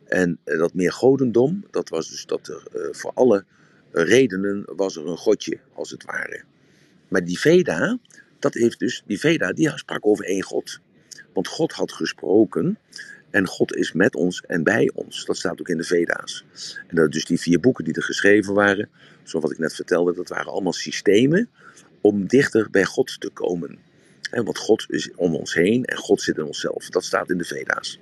[0.05, 3.45] En uh, dat meer godendom, dat was dus dat er voor alle
[3.91, 6.43] redenen was er een godje, als het ware.
[7.09, 7.99] Maar die Veda,
[8.39, 10.81] dat heeft dus, die Veda, die sprak over één God.
[11.33, 12.79] Want God had gesproken
[13.31, 15.25] en God is met ons en bij ons.
[15.25, 16.45] Dat staat ook in de Veda's.
[16.87, 18.89] En dat dus die vier boeken die er geschreven waren,
[19.23, 21.49] zoals wat ik net vertelde, dat waren allemaal systemen
[22.01, 23.79] om dichter bij God te komen.
[24.31, 26.89] want God is om ons heen en God zit in onszelf.
[26.89, 27.99] Dat staat in de Veda's.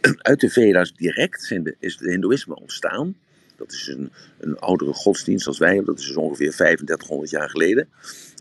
[0.18, 3.16] Uit de Veda's direct is het Hindoeïsme ontstaan.
[3.56, 5.82] Dat is een, een oudere godsdienst als wij.
[5.84, 7.88] Dat is dus ongeveer 3500 jaar geleden.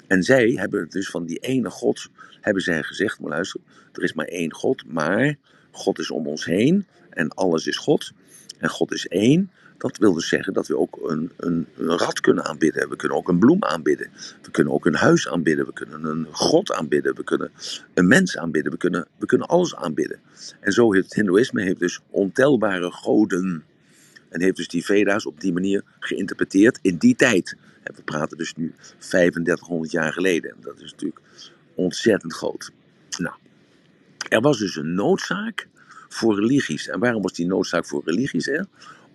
[0.07, 2.09] En zij hebben dus van die ene God,
[2.41, 3.59] hebben zij gezegd, maar luister,
[3.91, 5.37] er is maar één God, maar
[5.71, 8.11] God is om ons heen en alles is God.
[8.57, 9.51] En God is één.
[9.77, 12.89] Dat wil dus zeggen dat we ook een, een, een rat kunnen aanbidden.
[12.89, 14.09] We kunnen ook een bloem aanbidden.
[14.41, 15.65] We kunnen ook een huis aanbidden.
[15.65, 17.15] We kunnen een god aanbidden.
[17.15, 17.51] We kunnen
[17.93, 18.71] een mens aanbidden.
[18.71, 20.19] We kunnen, we kunnen alles aanbidden.
[20.59, 23.63] En zo heeft het Hindoeïsme heeft dus ontelbare goden.
[24.29, 27.55] En heeft dus die Veda's op die manier geïnterpreteerd in die tijd.
[27.83, 30.55] En we praten dus nu 3500 jaar geleden.
[30.59, 31.21] Dat is natuurlijk
[31.75, 32.71] ontzettend groot.
[33.17, 33.35] Nou,
[34.29, 35.67] er was dus een noodzaak
[36.09, 36.87] voor religies.
[36.87, 38.45] En waarom was die noodzaak voor religies?
[38.45, 38.61] Hè?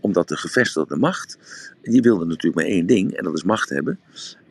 [0.00, 1.38] Omdat de gevestigde macht,
[1.82, 4.00] die wilde natuurlijk maar één ding, en dat is macht hebben.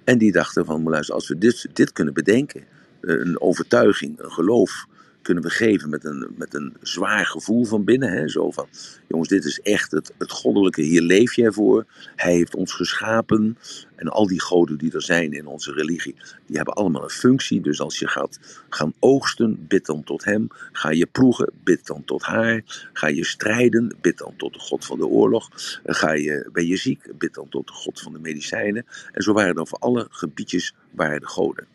[0.04, 4.32] En die dachten van, luister, als we dit, dit kunnen bedenken, eh, een overtuiging, een
[4.32, 4.86] geloof,
[5.26, 8.12] kunnen we geven met een, met een zwaar gevoel van binnen.
[8.12, 8.30] Hè?
[8.30, 8.68] Zo van,
[9.08, 11.86] jongens, dit is echt het, het goddelijke, hier leef jij voor.
[12.16, 13.58] Hij heeft ons geschapen.
[13.96, 17.62] En al die goden die er zijn in onze religie, die hebben allemaal een functie.
[17.62, 20.48] Dus als je gaat gaan oogsten, bid dan tot hem.
[20.72, 22.62] Ga je ploegen, bid dan tot haar.
[22.94, 25.50] Ga je strijden, bid dan tot de god van de oorlog.
[25.86, 28.86] Ga je, ben je ziek, bid dan tot de god van de medicijnen.
[29.12, 31.68] En zo waren er voor alle gebiedjes waren de goden.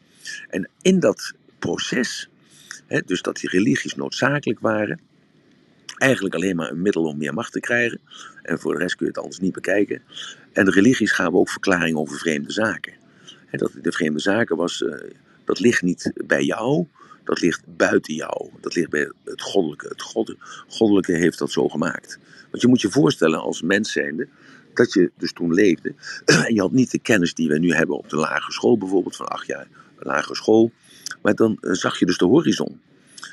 [0.49, 2.30] En in dat proces
[3.05, 5.00] dus dat die religies noodzakelijk waren.
[5.96, 8.00] Eigenlijk alleen maar een middel om meer macht te krijgen.
[8.42, 10.03] En voor de rest kun je het anders niet bekijken.
[10.53, 12.92] En de religies gaven ook verklaring over vreemde zaken.
[13.50, 14.94] dat de vreemde zaken was, uh,
[15.44, 16.87] dat ligt niet bij jou,
[17.24, 18.50] dat ligt buiten jou.
[18.61, 19.88] Dat ligt bij het goddelijke.
[19.88, 20.03] Het
[20.68, 22.18] goddelijke heeft dat zo gemaakt.
[22.50, 24.29] Want je moet je voorstellen als mens zijnde,
[24.74, 25.94] dat je dus toen leefde.
[26.24, 29.16] En je had niet de kennis die we nu hebben op de lagere school bijvoorbeeld,
[29.16, 29.66] van acht jaar
[29.98, 30.72] lagere school.
[31.23, 32.81] Maar dan eh, zag je dus de horizon.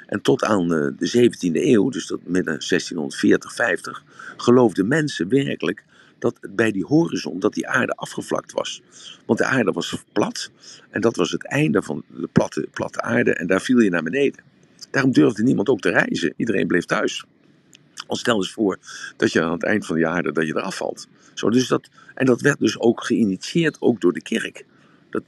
[0.07, 4.03] En tot aan eh, de 17e eeuw, dus tot midden 1640, 50,
[4.37, 5.85] geloofden mensen werkelijk
[6.19, 8.81] dat bij die horizon, dat die aarde afgevlakt was.
[9.25, 10.51] Want de aarde was plat
[10.89, 14.03] en dat was het einde van de platte, platte aarde en daar viel je naar
[14.03, 14.43] beneden.
[14.91, 16.33] Daarom durfde niemand ook te reizen.
[16.35, 17.25] Iedereen bleef thuis.
[18.07, 18.77] Al stel eens voor
[19.17, 21.07] dat je aan het eind van de aarde dat je eraf valt.
[21.33, 24.65] Zo, dus dat, en dat werd dus ook geïnitieerd ook door de kerk.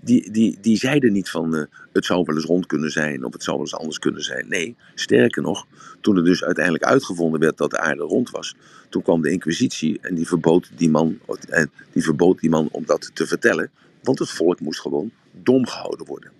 [0.01, 3.33] Die, die, die zeiden niet van uh, het zou wel eens rond kunnen zijn of
[3.33, 4.45] het zou wel eens anders kunnen zijn.
[4.47, 5.67] Nee, sterker nog,
[6.01, 8.55] toen er dus uiteindelijk uitgevonden werd dat de aarde rond was,
[8.89, 12.85] toen kwam de inquisitie en die verbood die man, uh, die verbood die man om
[12.85, 13.71] dat te vertellen,
[14.03, 16.31] want het volk moest gewoon dom gehouden worden.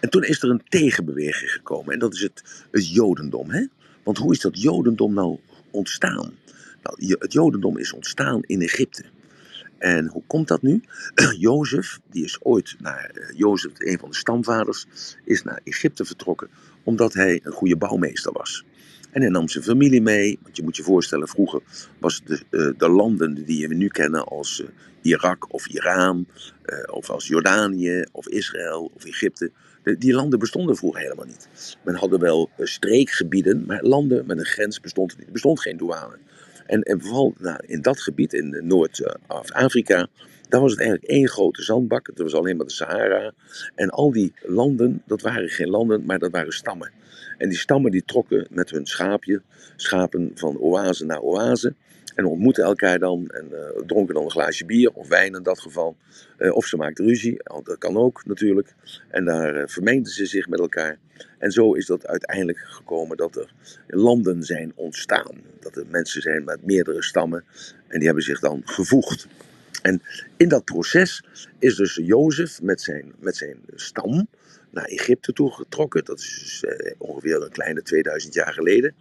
[0.00, 3.50] En toen is er een tegenbeweging gekomen en dat is het, het Jodendom.
[3.50, 3.66] Hè?
[4.02, 5.38] Want hoe is dat Jodendom nou
[5.70, 6.34] ontstaan?
[6.82, 9.04] Nou, het Jodendom is ontstaan in Egypte.
[9.84, 10.82] En hoe komt dat nu?
[11.38, 14.86] Jozef, die is ooit naar, uh, Jozef, een van de stamvaders,
[15.24, 16.48] is naar Egypte vertrokken
[16.82, 18.64] omdat hij een goede bouwmeester was.
[19.10, 21.62] En hij nam zijn familie mee, want je moet je voorstellen, vroeger
[21.98, 24.68] was de, uh, de landen die we nu kennen als uh,
[25.02, 26.26] Irak of Iran,
[26.90, 29.50] of als Jordanië of Israël of Egypte,
[29.98, 31.48] die landen bestonden vroeger helemaal niet.
[31.84, 35.26] Men hadden wel streekgebieden, maar landen met een grens bestond niet.
[35.26, 36.18] Er bestond geen douane.
[36.66, 40.08] En, en vooral nou, in dat gebied, in Noord-Afrika,
[40.48, 42.06] daar was het eigenlijk één grote zandbak.
[42.06, 43.32] Dat was alleen maar de Sahara.
[43.74, 46.90] En al die landen, dat waren geen landen, maar dat waren stammen.
[47.38, 49.42] En die stammen die trokken met hun schaapje,
[49.76, 51.74] schapen van oase naar oase.
[52.14, 55.60] En ontmoetten elkaar dan en uh, dronken dan een glaasje bier of wijn in dat
[55.60, 55.96] geval.
[56.38, 58.74] Uh, of ze maakten ruzie, dat kan ook natuurlijk.
[59.08, 60.98] En daar uh, vermengden ze zich met elkaar.
[61.38, 63.52] En zo is dat uiteindelijk gekomen dat er
[63.86, 65.40] landen zijn ontstaan.
[65.60, 67.44] Dat er mensen zijn met meerdere stammen
[67.86, 69.26] en die hebben zich dan gevoegd.
[69.82, 70.02] En
[70.36, 71.24] in dat proces
[71.58, 74.26] is dus Jozef met zijn, met zijn stam
[74.70, 76.04] naar Egypte toegetrokken.
[76.04, 78.94] Dat is dus, ongeveer een kleine 2000 jaar geleden.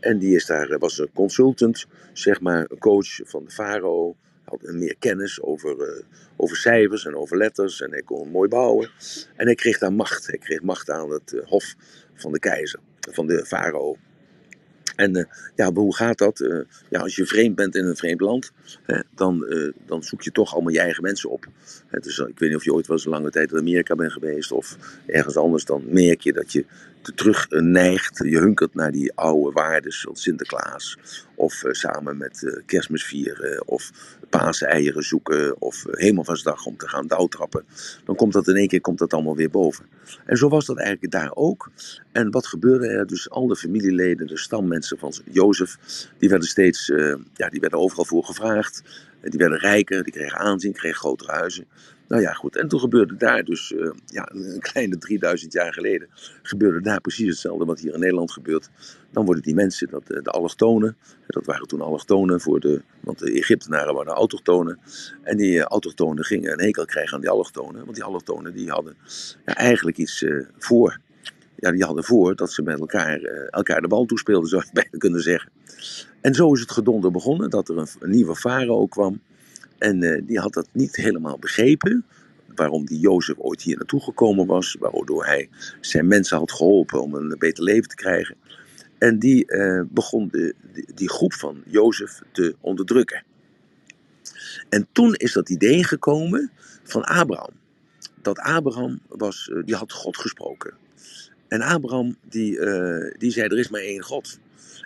[0.00, 4.16] En die is daar, was een consultant, zeg maar, een coach van de farao.
[4.44, 6.02] Had meer kennis over, uh,
[6.36, 7.80] over cijfers en over letters.
[7.80, 8.90] En hij kon mooi bouwen.
[9.36, 10.26] En hij kreeg daar macht.
[10.26, 11.74] Hij kreeg macht aan het uh, hof
[12.14, 13.96] van de keizer, van de farao.
[14.96, 16.64] En ja, hoe gaat dat?
[16.90, 19.46] Ja, als je vreemd bent in een vreemd land, hè, dan,
[19.86, 21.46] dan zoek je toch allemaal je eigen mensen op.
[21.86, 23.94] Hè, dus ik weet niet of je ooit wel eens een lange tijd in Amerika
[23.94, 25.64] bent geweest of ergens anders.
[25.64, 26.64] Dan merk je dat je
[27.14, 28.20] terug neigt.
[28.24, 30.98] Je hunkert naar die oude waarden zoals Sinterklaas.
[31.34, 33.66] Of samen met kerstmis vieren.
[33.66, 33.90] Of
[34.30, 35.60] paaseieren zoeken.
[35.60, 37.64] Of hemelvaartsdag om te gaan douwtrappen.
[38.04, 39.86] Dan komt dat in één keer komt dat allemaal weer boven.
[40.24, 41.70] En zo was dat eigenlijk daar ook.
[42.12, 43.06] En wat gebeurde er?
[43.06, 45.76] Dus al de familieleden, de stammensen van Jozef,
[46.18, 48.82] die werden steeds, uh, ja, die werden overal voor gevraagd.
[49.22, 51.66] Die werden rijker, die kregen aanzien, kregen grotere huizen.
[52.08, 52.56] Nou ja, goed.
[52.56, 56.08] En toen gebeurde daar dus, uh, ja, een kleine 3000 jaar geleden,
[56.42, 58.70] gebeurde daar precies hetzelfde wat hier in Nederland gebeurt.
[59.10, 63.32] Dan worden die mensen, dat, de allochtonen, dat waren toen allochtonen voor de, want de
[63.32, 64.78] Egyptenaren waren autochtonen.
[65.22, 68.96] En die autochtonen gingen een hekel krijgen aan die allochtonen, want die allochtonen die hadden
[69.46, 70.24] ja, eigenlijk iets
[70.58, 71.00] voor
[71.56, 74.98] ja, die hadden voor dat ze met elkaar, elkaar de bal toespeelden, zou je bijna
[74.98, 75.50] kunnen zeggen.
[76.20, 79.20] En zo is het gedonder begonnen, dat er een, een nieuwe farao kwam.
[79.78, 82.04] En uh, die had dat niet helemaal begrepen,
[82.54, 85.48] waarom die Jozef ooit hier naartoe gekomen was, waardoor hij
[85.80, 88.36] zijn mensen had geholpen om een beter leven te krijgen.
[88.98, 90.54] En die uh, begon de,
[90.94, 93.24] die, groep van Jozef te onderdrukken.
[94.68, 96.50] En toen is dat idee gekomen
[96.82, 97.50] van Abraham.
[98.22, 100.74] Dat Abraham was, die had God gesproken.
[101.48, 102.60] En Abraham die,
[103.18, 104.38] die zei, er is maar één God.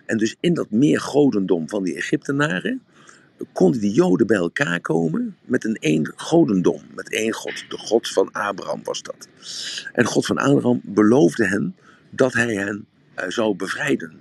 [0.07, 2.83] En dus in dat meer godendom van die Egyptenaren
[3.53, 7.65] konden die Joden bij elkaar komen met een één godendom, met één God.
[7.69, 9.29] De God van Abraham was dat.
[9.93, 11.77] En God van Abraham beloofde hen
[12.11, 12.87] dat hij hen
[13.19, 14.13] uh, zou bevrijden.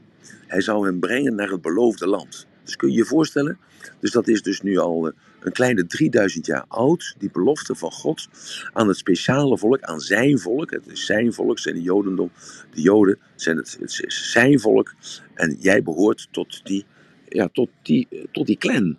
[0.48, 2.48] Hij zou hen brengen naar het beloofde land.
[2.64, 3.58] Dus kun je je voorstellen,
[4.00, 7.92] dus dat is dus nu al uh, een kleine 3000 jaar oud, die belofte van
[7.92, 8.28] God
[8.74, 10.72] aan het speciale volk, aan zijn volk.
[10.72, 12.32] Het is zijn volk, zijn de Jodendom.
[12.74, 14.94] De Joden zijn het, is zijn volk.
[15.34, 16.86] En jij behoort tot die,
[17.28, 18.98] ja, tot die, tot die clan.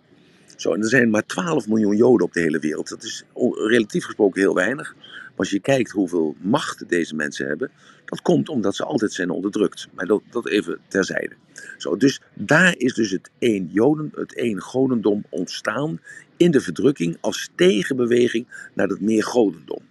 [0.69, 2.89] En er zijn maar 12 miljoen Joden op de hele wereld.
[2.89, 3.23] Dat is
[3.67, 4.95] relatief gesproken heel weinig.
[4.95, 7.71] Maar als je kijkt hoeveel macht deze mensen hebben,
[8.05, 9.87] dat komt omdat ze altijd zijn onderdrukt.
[9.93, 11.35] Maar dat, dat even terzijde.
[11.77, 15.99] Zo, dus daar is dus het één Joden, het één Godendom ontstaan
[16.37, 19.81] in de verdrukking als tegenbeweging naar het meer Godendom.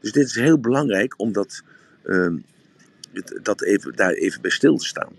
[0.00, 1.62] Dus dit is heel belangrijk om dat,
[2.04, 2.34] uh,
[3.42, 5.12] dat even, daar even bij stil te staan.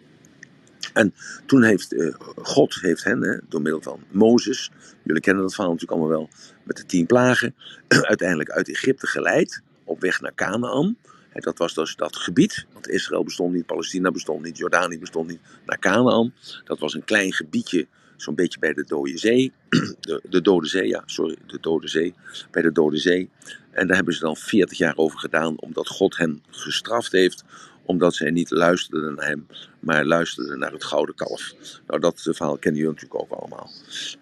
[0.93, 1.13] En
[1.45, 4.71] toen heeft uh, God heeft hen, hè, door middel van Mozes,
[5.03, 6.29] jullie kennen dat verhaal natuurlijk allemaal wel,
[6.63, 7.55] met de tien plagen,
[7.87, 10.97] uiteindelijk uit Egypte geleid, op weg naar Canaan.
[11.33, 15.39] Dat was dus dat gebied, want Israël bestond niet, Palestina bestond niet, Jordanië bestond niet,
[15.65, 16.33] naar Canaan.
[16.63, 19.51] Dat was een klein gebiedje, zo'n beetje bij de Dode Zee.
[19.99, 22.13] De, de Dode Zee, ja, sorry, de Dode Zee.
[22.51, 23.29] Bij de Dode Zee.
[23.71, 27.43] En daar hebben ze dan 40 jaar over gedaan, omdat God hen gestraft heeft
[27.85, 29.47] omdat zij niet luisterden naar hem,
[29.79, 31.53] maar luisterden naar het gouden kalf.
[31.87, 33.69] Nou, dat verhaal kennen jullie natuurlijk ook allemaal.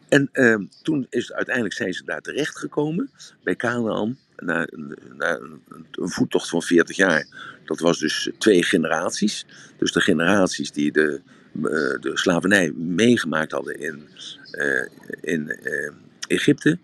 [0.09, 3.09] En eh, toen is uiteindelijk zijn ze daar terechtgekomen,
[3.43, 4.95] bij Canaan, na, een,
[5.91, 7.27] een, voettocht van 40 jaar.
[7.65, 9.45] Dat was dus twee generaties.
[9.77, 11.21] Dus de generaties die de,
[11.99, 14.07] de slavernij meegemaakt hadden in,
[14.51, 14.87] uh,
[15.21, 15.59] in
[16.27, 16.79] Egypte,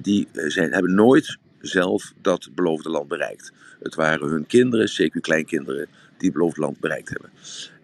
[0.00, 3.52] die zijn, hebben nooit zelf dat beloofde land bereikt.
[3.82, 7.30] Het waren hun kinderen, zeker kleinkinderen, die het beloofde land bereikt hebben.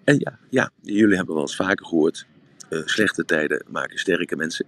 [0.05, 2.27] En ja, ja jullie hebben wel eens vaker gehoord,
[2.71, 4.67] slechte tijden maken sterke mensen.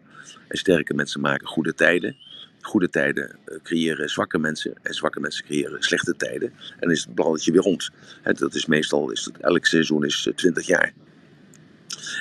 [0.49, 2.17] En sterke mensen maken goede tijden.
[2.61, 6.49] Goede tijden creëren zwakke mensen en zwakke mensen creëren slechte tijden.
[6.49, 7.91] En dan is het balletje weer rond.
[8.23, 10.93] En dat is meestal, is het, elk seizoen is 20 jaar.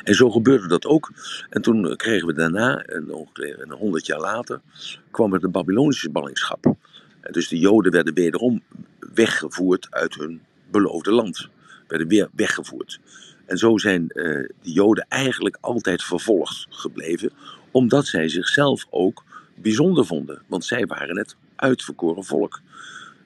[0.04, 1.12] En zo gebeurde dat ook.
[1.50, 4.62] En toen kregen we daarna, ongeveer een honderd jaar later,
[5.12, 6.66] kwam er de Babylonische ballingschap.
[7.22, 8.64] En dus de Joden werden wederom
[9.14, 11.50] weggevoerd uit hun beloofde land.
[11.88, 13.00] Werden weer weggevoerd.
[13.52, 14.24] En zo zijn uh,
[14.62, 17.32] de Joden eigenlijk altijd vervolgd gebleven,
[17.72, 19.24] omdat zij zichzelf ook
[19.56, 20.42] bijzonder vonden.
[20.48, 22.62] Want zij waren het uitverkoren volk.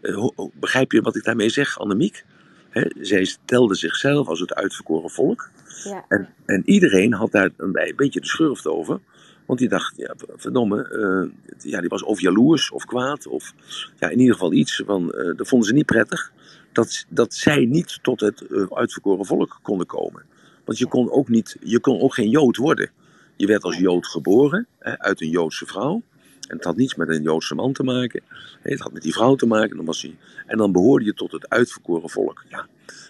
[0.02, 2.26] Uh, begrijp je wat ik daarmee zeg, Annemiek?
[2.70, 5.50] He, zij stelden zichzelf als het uitverkoren volk.
[5.84, 6.06] Ja.
[6.08, 9.00] En, en, iedereen had daar een, beetje de schurft over.
[9.46, 13.28] Want die dacht, ja, verdomme, uh, ja, die was of jaloers of kwaad.
[13.28, 13.54] Of
[14.00, 16.32] ja, in ieder geval iets van, dat vonden ze niet prettig.
[16.76, 20.24] Dat, dat zij niet tot het uh, uitverkoren volk konden komen.
[20.66, 22.90] Want je kon ook, niet, je kon ook geen Jood worden.
[23.36, 26.02] Je werd als Jood geboren, hè, uit een Joodse vrouw.
[26.48, 28.22] En het had niets met een Joodse man te maken.
[28.62, 29.76] Het had met die vrouw te maken.
[29.76, 32.44] Dan hij, en dan behoorde je tot het uitverkoren volk.
[32.50, 32.68] Ja,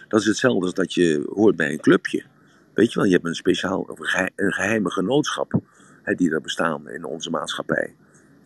[0.08, 2.24] dat is hetzelfde als dat je hoort bij een clubje.
[2.74, 3.98] Weet je wel, je hebt een speciaal,
[4.36, 5.60] een geheime genootschap
[6.02, 7.94] hè, die er bestaan in onze maatschappij.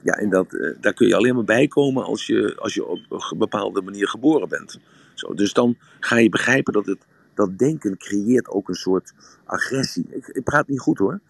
[0.02, 2.86] Ja, en dat, uh, daar kun je alleen maar bij komen als je, als je
[2.86, 4.78] op een bepaalde manier geboren bent.
[5.20, 9.12] Zo, dus dan ga je begrijpen dat het, dat denken creëert ook een soort
[9.44, 10.06] agressie.
[10.08, 11.20] Ik, ik praat niet goed hoor,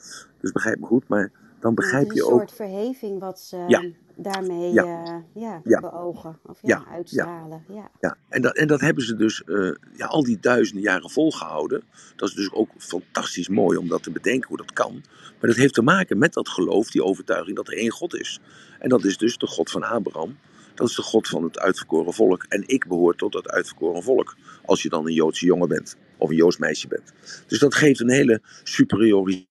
[0.40, 2.30] dus begrijp me goed, maar dan begrijp je ook...
[2.30, 3.84] Een soort verheving wat ze ja.
[4.16, 4.84] daarmee ja.
[4.84, 5.80] Uh, ja, ja.
[5.80, 7.64] beogen of ja, uitstralen.
[7.68, 7.90] Ja.
[8.00, 8.16] Ja.
[8.28, 11.82] En, dat, en dat hebben ze dus uh, ja, al die duizenden jaren volgehouden.
[12.16, 15.02] Dat is dus ook fantastisch mooi om dat te bedenken hoe dat kan.
[15.40, 18.40] Maar dat heeft te maken met dat geloof, die overtuiging dat er één God is.
[18.78, 20.36] En dat is dus de God van Abraham.
[20.80, 22.44] Dat is de God van het uitverkoren volk.
[22.48, 24.36] En ik behoor tot dat uitverkoren volk.
[24.64, 25.96] Als je dan een Joodse jongen bent.
[26.18, 27.12] Of een Joods meisje bent.
[27.46, 29.48] Dus dat geeft een hele superioriteit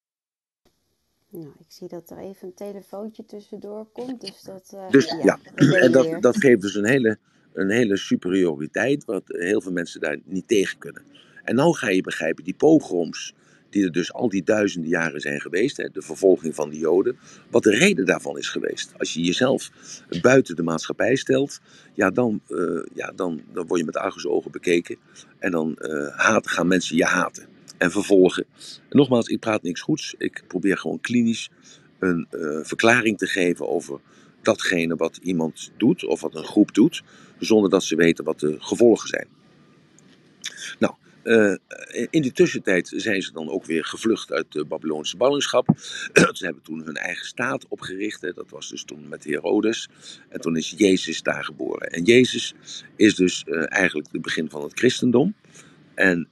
[1.31, 4.21] Nou, ik zie dat er even een telefoontje tussendoor komt.
[4.21, 4.71] Dus dat.
[4.73, 7.17] Uh, dus ja, en dat, dat geeft dus een hele,
[7.53, 11.03] een hele superioriteit, wat heel veel mensen daar niet tegen kunnen.
[11.43, 13.33] En nou ga je begrijpen, die pogroms,
[13.69, 17.17] die er dus al die duizenden jaren zijn geweest, hè, de vervolging van de Joden,
[17.49, 18.93] wat de reden daarvan is geweest.
[18.97, 19.71] Als je jezelf
[20.21, 21.59] buiten de maatschappij stelt,
[21.93, 24.97] ja, dan, uh, ja, dan, dan word je met argusogen bekeken
[25.39, 28.45] en dan uh, gaan mensen je haten en vervolgen.
[28.89, 31.49] En nogmaals, ik praat niks goeds, ik probeer gewoon klinisch
[31.99, 33.99] een uh, verklaring te geven over
[34.41, 37.03] datgene wat iemand doet of wat een groep doet,
[37.39, 39.27] zonder dat ze weten wat de gevolgen zijn.
[40.79, 41.55] Nou, uh,
[42.09, 45.67] in die tussentijd zijn ze dan ook weer gevlucht uit de Babylonische ballingschap.
[46.37, 48.21] ze hebben toen hun eigen staat opgericht.
[48.21, 48.33] Hè.
[48.33, 49.89] Dat was dus toen met Herodes.
[50.29, 51.89] En toen is Jezus daar geboren.
[51.89, 52.53] En Jezus
[52.95, 55.35] is dus uh, eigenlijk het begin van het christendom.
[55.95, 56.27] En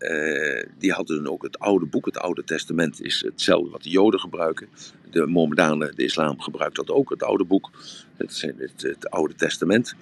[0.77, 2.05] die hadden dan ook het oude boek.
[2.05, 4.67] Het Oude Testament is hetzelfde wat de Joden gebruiken.
[5.11, 7.71] De Mohammedanen, de islam gebruikt dat ook, het oude boek.
[8.17, 9.95] Het, het, het Oude Testament.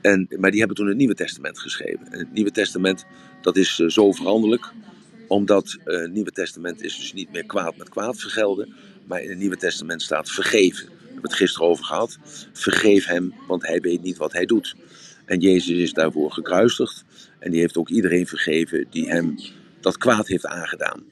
[0.00, 2.12] En, maar die hebben toen het Nieuwe Testament geschreven.
[2.12, 3.06] En het Nieuwe Testament,
[3.40, 4.72] dat is uh, zo veranderlijk,
[5.28, 8.74] omdat uh, het Nieuwe Testament is dus niet meer kwaad met kwaad vergelden,
[9.06, 10.86] maar in het Nieuwe Testament staat vergeven.
[10.86, 12.18] We hebben het gisteren over gehad.
[12.52, 14.76] Vergeef hem, want hij weet niet wat hij doet.
[15.24, 17.04] En Jezus is daarvoor gekruisigd
[17.38, 19.34] en die heeft ook iedereen vergeven die hem
[19.80, 21.02] dat kwaad heeft aangedaan.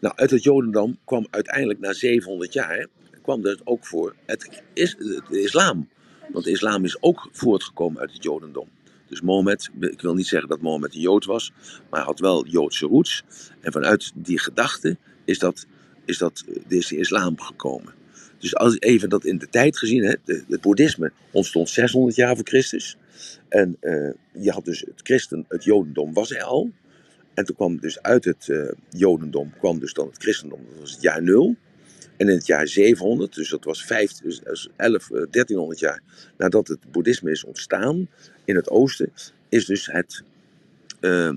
[0.00, 2.86] Nou, uit het Jodendom kwam uiteindelijk na 700 jaar
[3.22, 5.88] kwam er ook voor het, is, het islam.
[6.32, 8.68] Want de islam is ook voortgekomen uit het Jodendom.
[9.08, 11.52] Dus Mohammed, ik wil niet zeggen dat Mohammed een Jood was,
[11.90, 13.24] maar hij had wel Joodse roots.
[13.60, 15.66] En vanuit die gedachte is, dat,
[16.04, 17.94] is, dat, is de islam gekomen.
[18.38, 22.46] Dus als even dat in de tijd gezien, hè, het boeddhisme ontstond 600 jaar voor
[22.46, 22.96] Christus.
[23.48, 26.70] En uh, je had dus het christen, het jodendom was er al.
[27.34, 30.92] En toen kwam dus uit het uh, jodendom kwam dus dan het christendom, dat was
[30.92, 31.56] het jaar nul.
[32.16, 36.02] En in het jaar 700, dus dat was 5, dus 11, 1300 jaar
[36.36, 38.08] nadat het boeddhisme is ontstaan
[38.44, 39.12] in het oosten,
[39.48, 40.22] is dus het,
[41.00, 41.32] uh,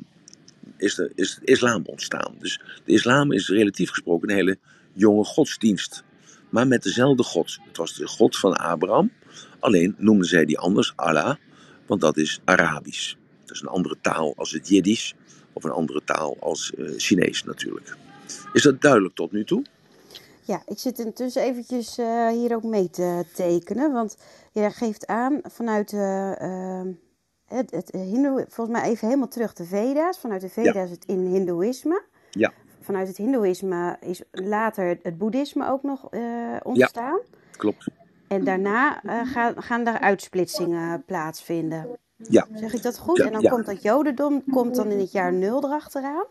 [0.78, 2.36] is is het islam ontstaan.
[2.40, 4.58] Dus de islam is relatief gesproken een hele
[4.94, 6.04] jonge godsdienst.
[6.50, 7.58] Maar met dezelfde God.
[7.68, 9.12] Het was de God van Abraham.
[9.60, 11.36] Alleen noemden zij die anders Allah,
[11.86, 13.14] want dat is Arabisch.
[13.46, 15.14] Dat is een andere taal als het Jiddisch,
[15.54, 17.96] of een andere taal als uh, Chinees natuurlijk.
[18.54, 19.64] Is dat duidelijk tot nu toe?
[20.50, 23.92] Ja, ik zit intussen eventjes uh, hier ook mee te tekenen.
[23.92, 24.18] Want
[24.52, 26.94] je geeft aan vanuit de, uh,
[27.46, 30.20] het, het Hindoe, volgens mij even helemaal terug de Veda's.
[30.20, 30.96] Vanuit de Veda's ja.
[30.96, 32.04] het in Hindoeïsme.
[32.32, 32.54] Ja.
[32.82, 36.10] Vanuit het Hindoeïsme is later het Boeddhisme ook nog
[36.64, 37.20] ontstaan.
[37.32, 37.88] Ja, klopt.
[38.28, 41.98] En daarna gaan, gaan daar uitsplitsingen plaatsvinden.
[42.18, 42.48] Ja.
[42.56, 43.18] Zeg ik dat goed?
[43.18, 43.50] Ja, en dan ja.
[43.50, 46.26] komt dat Jodendom komt dan in het jaar nul erachteraan.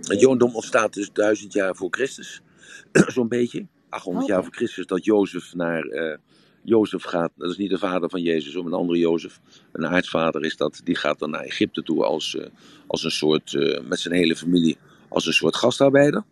[0.00, 2.42] Het Jodendom ontstaat dus duizend jaar voor Christus.
[3.14, 3.66] Zo'n beetje.
[3.88, 4.34] 800 Oké.
[4.34, 6.16] jaar voor Christus dat Jozef naar uh,
[6.62, 7.30] Jozef gaat.
[7.36, 9.40] Dat is niet de vader van Jezus, maar een andere Jozef.
[9.72, 10.80] Een aartsvader is dat.
[10.84, 12.46] Die gaat dan naar Egypte toe als, uh,
[12.86, 14.76] als een soort, uh, met zijn hele familie,
[15.08, 16.24] als een soort gastarbeider.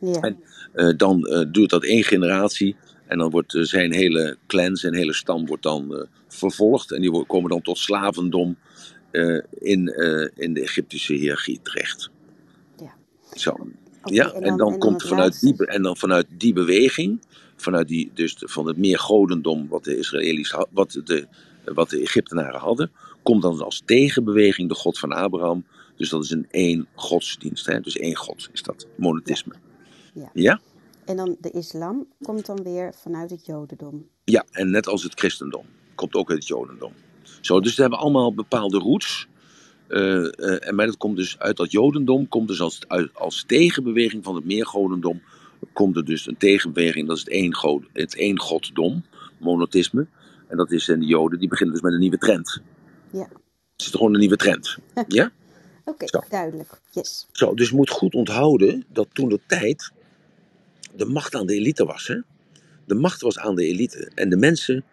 [0.00, 0.20] Ja.
[0.20, 0.42] En
[0.96, 1.20] dan
[1.52, 2.76] duurt dat één generatie.
[3.06, 6.92] En dan wordt zijn hele clan, zijn hele stam wordt dan vervolgd.
[6.92, 8.56] En die komen dan tot slavendom
[9.58, 9.94] in,
[10.34, 12.10] in de Egyptische hiërarchie terecht.
[12.76, 12.94] Ja.
[13.32, 13.56] Zo.
[14.14, 17.20] Ja, en dan, en komt vanuit die, en dan vanuit die beweging,
[17.56, 21.26] vanuit die, dus de- van het meer godendom wat de Israëli's wat de,
[21.64, 22.90] wat de Egyptenaren hadden,
[23.22, 25.64] komt dan als tegenbeweging de God van Abraham.
[25.96, 27.80] Dus dat is een één godsdienst, hè?
[27.80, 29.54] dus één God is dat, monotheïsme.
[30.14, 30.30] Ja.
[30.32, 30.60] Ja?
[31.04, 34.08] En dan de islam komt dan weer vanuit het Jodendom.
[34.24, 36.92] Ja, en net als het christendom, komt ook uit het jodendom.
[37.40, 39.28] Zo, dus ze hebben allemaal bepaalde roots.
[39.88, 43.44] Eh, eh, en maar dat komt dus uit dat jodendom, komt dus als, uit, als
[43.46, 45.22] tegenbeweging van het meergodendom,
[45.72, 49.04] komt er dus een tegenbeweging, dat is het één, god, het één goddom,
[49.38, 50.06] monotheïsme.
[50.46, 52.60] En dat is en de joden, die beginnen dus met een nieuwe trend.
[53.12, 53.28] Ja.
[53.72, 54.76] Het is gewoon een nieuwe trend.
[55.08, 55.30] Ja?
[55.84, 56.80] Oké, duidelijk.
[56.90, 57.26] Yes.
[57.32, 59.92] Zo, dus je moet goed onthouden dat toen de tijd
[60.96, 62.06] de macht aan de elite was.
[62.06, 62.20] Hè?
[62.84, 64.10] De macht was aan de elite.
[64.14, 64.84] En de mensen,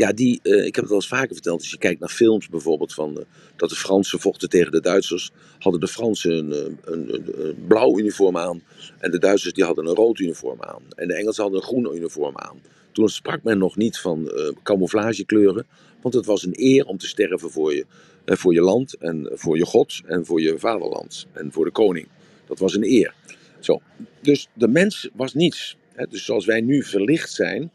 [0.00, 2.48] ja, die, eh, ik heb het al eens vaker verteld, als je kijkt naar films
[2.48, 3.24] bijvoorbeeld van eh,
[3.56, 7.64] dat de Fransen vochten tegen de Duitsers, hadden de Fransen een, eh, een, een, een
[7.66, 8.62] blauw uniform aan
[8.98, 10.82] en de Duitsers die hadden een rood uniform aan.
[10.96, 12.60] En de Engelsen hadden een groen uniform aan.
[12.92, 15.66] Toen sprak men nog niet van eh, camouflagekleuren,
[16.02, 17.86] want het was een eer om te sterven voor je,
[18.24, 22.08] voor je land en voor je God en voor je vaderland en voor de koning.
[22.46, 23.14] Dat was een eer.
[23.58, 23.80] Zo.
[24.20, 25.76] Dus de mens was niets.
[25.92, 26.06] Hè?
[26.06, 27.70] Dus zoals wij nu verlicht zijn.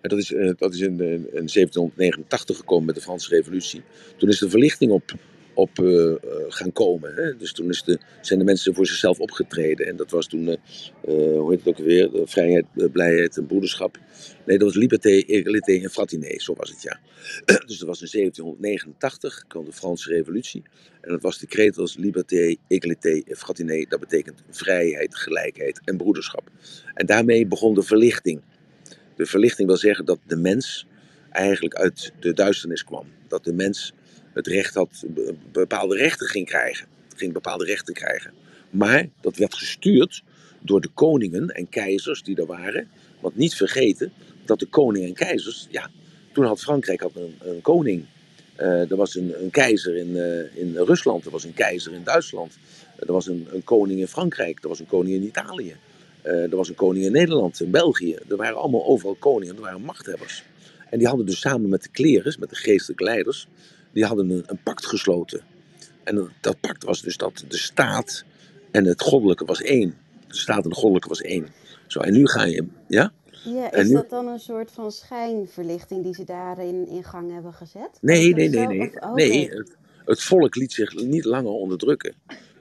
[0.00, 3.82] Dat is, eh, dat is in, eh, in 1789 gekomen met de Franse Revolutie.
[4.16, 5.12] Toen is de verlichting op,
[5.54, 6.14] op uh,
[6.48, 7.14] gaan komen.
[7.14, 7.36] Hè?
[7.36, 9.86] Dus toen is de, zijn de mensen voor zichzelf opgetreden.
[9.86, 10.56] En dat was toen, uh,
[11.04, 13.98] hoe heet het ook weer, vrijheid, blijheid en broederschap.
[14.46, 17.00] Nee, dat was Liberté, Égalité en Fraternité, zo was het ja.
[17.66, 20.62] dus dat was in 1789, kwam de Franse revolutie.
[21.00, 23.88] En dat was de kreet als Liberté, Égalité en Fraternité.
[23.88, 26.50] Dat betekent vrijheid, gelijkheid en broederschap.
[26.94, 28.40] En daarmee begon de verlichting.
[29.20, 30.86] De verlichting wil zeggen dat de mens
[31.30, 33.06] eigenlijk uit de duisternis kwam.
[33.28, 33.92] Dat de mens
[34.32, 35.04] het recht had,
[35.52, 36.86] bepaalde rechten ging krijgen.
[37.16, 38.32] Ging bepaalde rechten krijgen.
[38.70, 40.22] Maar dat werd gestuurd
[40.60, 42.88] door de koningen en keizers die er waren.
[43.20, 44.12] Want niet vergeten
[44.44, 45.90] dat de koningen en keizers, ja,
[46.32, 48.04] toen had Frankrijk had een, een koning.
[48.60, 52.04] Uh, er was een, een keizer in, uh, in Rusland, er was een keizer in
[52.04, 52.58] Duitsland,
[52.98, 55.76] er was een, een koning in Frankrijk, er was een koning in Italië,
[56.22, 58.16] er was een koning in Nederland, in België.
[58.28, 60.44] Er waren allemaal overal koningen, er waren machthebbers.
[60.90, 63.48] En die hadden dus samen met de klerens, met de geestelijke leiders,
[63.92, 65.40] die hadden een, een pact gesloten.
[66.04, 68.24] En dat pact was dus dat de staat
[68.70, 69.94] en het goddelijke was één.
[70.28, 71.48] De staat en het goddelijke was één.
[71.86, 73.12] Zo, en nu ga je, ja?
[73.44, 77.90] Ja, is dat dan een soort van schijnverlichting die ze daarin in gang hebben gezet?
[78.00, 78.92] Nee, nee, nee, nee.
[79.00, 82.14] Oh, nee het, het, volk liet zich niet langer onderdrukken.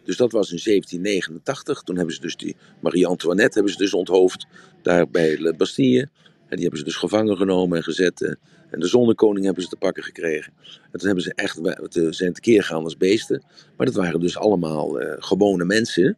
[0.10, 1.82] Dus dat was in 1789.
[1.82, 4.48] Toen hebben ze dus die Marie-Antoinette hebben ze dus onthoofd.
[4.82, 6.10] Daar bij de Bastille.
[6.48, 8.22] En die hebben ze dus gevangen genomen en gezet.
[8.22, 8.34] Eh,
[8.70, 10.54] en de zonnekoning hebben ze te pakken gekregen.
[10.92, 11.60] En toen hebben ze echt,
[12.16, 13.44] zijn tekeer gegaan als beesten.
[13.78, 16.18] Maar dat waren dus allemaal uh, gewone mensen.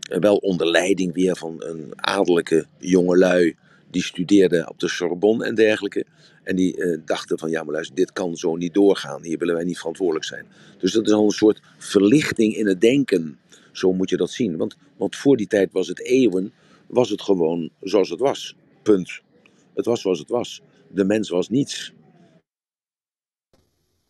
[0.00, 3.56] Wel onder leiding weer van een adellijke jongelui.
[3.94, 6.06] Die studeerden op de Sorbonne en dergelijke.
[6.42, 9.22] En die uh, dachten van, ja maar luister, dit kan zo niet doorgaan.
[9.22, 10.46] Hier willen wij niet verantwoordelijk zijn.
[10.78, 13.38] Dus dat is al een soort verlichting in het denken.
[13.72, 14.56] Zo moet je dat zien.
[14.56, 16.52] Want, want voor die tijd was het eeuwen,
[16.86, 18.56] was het gewoon zoals het was.
[18.82, 19.20] Punt.
[19.74, 20.62] Het was zoals het was.
[20.88, 21.92] De mens was niets.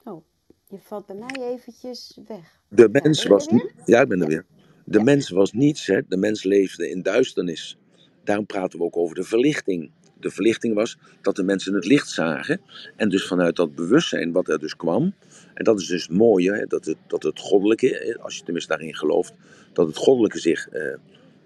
[0.04, 0.24] Oh,
[0.68, 2.60] je valt bij mij eventjes weg.
[2.68, 3.72] De mens ja, was niet.
[3.84, 4.46] Ja, ik ben er weer.
[4.84, 5.86] De mens was niets.
[5.86, 6.00] Hè.
[6.08, 7.78] De mens leefde in duisternis.
[8.24, 9.90] Daarom praten we ook over de verlichting.
[10.20, 12.60] De verlichting was dat de mensen het licht zagen.
[12.96, 15.14] En dus vanuit dat bewustzijn wat er dus kwam.
[15.54, 18.70] En dat is dus het mooie, hè, dat, het, dat het goddelijke, als je tenminste
[18.70, 19.34] daarin gelooft,
[19.72, 20.96] dat het goddelijke zich eh,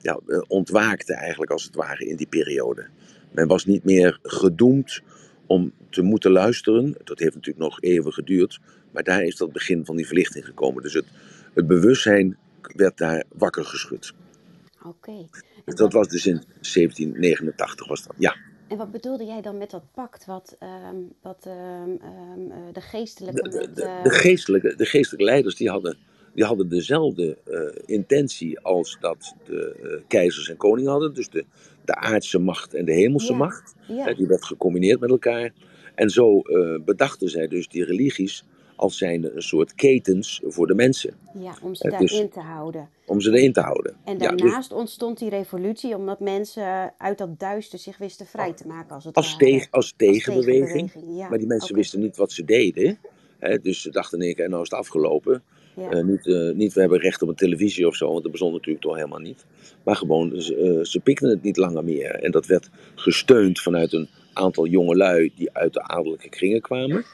[0.01, 2.87] ja, eh, ontwaakte eigenlijk als het ware in die periode.
[3.33, 5.01] Men was niet meer gedoemd
[5.47, 6.95] om te moeten luisteren.
[7.05, 8.61] Dat heeft natuurlijk nog eeuwen geduurd.
[8.91, 10.83] Maar daar is dat begin van die verlichting gekomen.
[10.83, 11.07] Dus het,
[11.55, 14.13] het bewustzijn werd daar wakker geschud.
[14.89, 15.29] Oké.
[15.65, 18.37] Dat was dus in 1789 was dat, ja.
[18.69, 20.57] En wat bedoelde jij dan met dat pact wat,
[20.93, 23.43] um, wat um, um, de geestelijke...
[23.43, 24.75] De, de, de, de, geestelijke...
[24.77, 25.99] de geestelijke leiders die hadden
[26.39, 31.15] die hadden dezelfde uh, intentie als dat de uh, keizers en koningen hadden.
[31.15, 31.45] Dus de,
[31.85, 33.39] de aardse macht en de hemelse ja.
[33.39, 33.75] macht.
[33.89, 34.15] Ja.
[34.15, 35.53] die werd gecombineerd met elkaar.
[35.95, 38.45] En zo uh, bedachten zij dus die religies
[38.79, 41.15] als zijnde een soort ketens voor de mensen.
[41.39, 42.89] Ja, om ze daarin dus, te houden.
[43.07, 43.97] Om ze erin te houden.
[44.05, 48.53] En daarnaast ja, dus, ontstond die revolutie omdat mensen uit dat duister zich wisten vrij
[48.53, 49.37] te maken als het als.
[49.37, 50.63] Tegen, als tegenbeweging.
[50.63, 51.29] Als tegenbeweging ja.
[51.29, 51.83] Maar die mensen okay.
[51.83, 52.99] wisten niet wat ze deden.
[53.39, 55.43] Hè, dus ze dachten, ik, nou is het afgelopen.
[55.77, 55.95] Ja.
[55.95, 58.53] Uh, niet, uh, niet, we hebben recht op een televisie of zo, want dat bestond
[58.53, 59.45] natuurlijk toch helemaal niet.
[59.85, 62.11] Maar gewoon, uh, ze pikten het niet langer meer.
[62.11, 67.05] En dat werd gesteund vanuit een aantal jongelui die uit de adellijke kringen kwamen.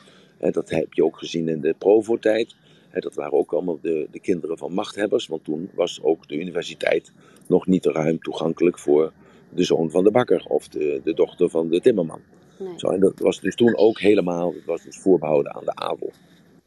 [0.52, 2.54] Dat heb je ook gezien in de Provo-tijd.
[2.92, 7.12] Dat waren ook allemaal de, de kinderen van machthebbers, want toen was ook de universiteit
[7.46, 9.12] nog niet ruim toegankelijk voor
[9.48, 12.20] de zoon van de bakker of de, de dochter van de timmerman.
[12.58, 12.72] Nee.
[12.76, 16.12] Zo, en dat was dus toen ook helemaal, dat was dus voorbehouden aan de adel.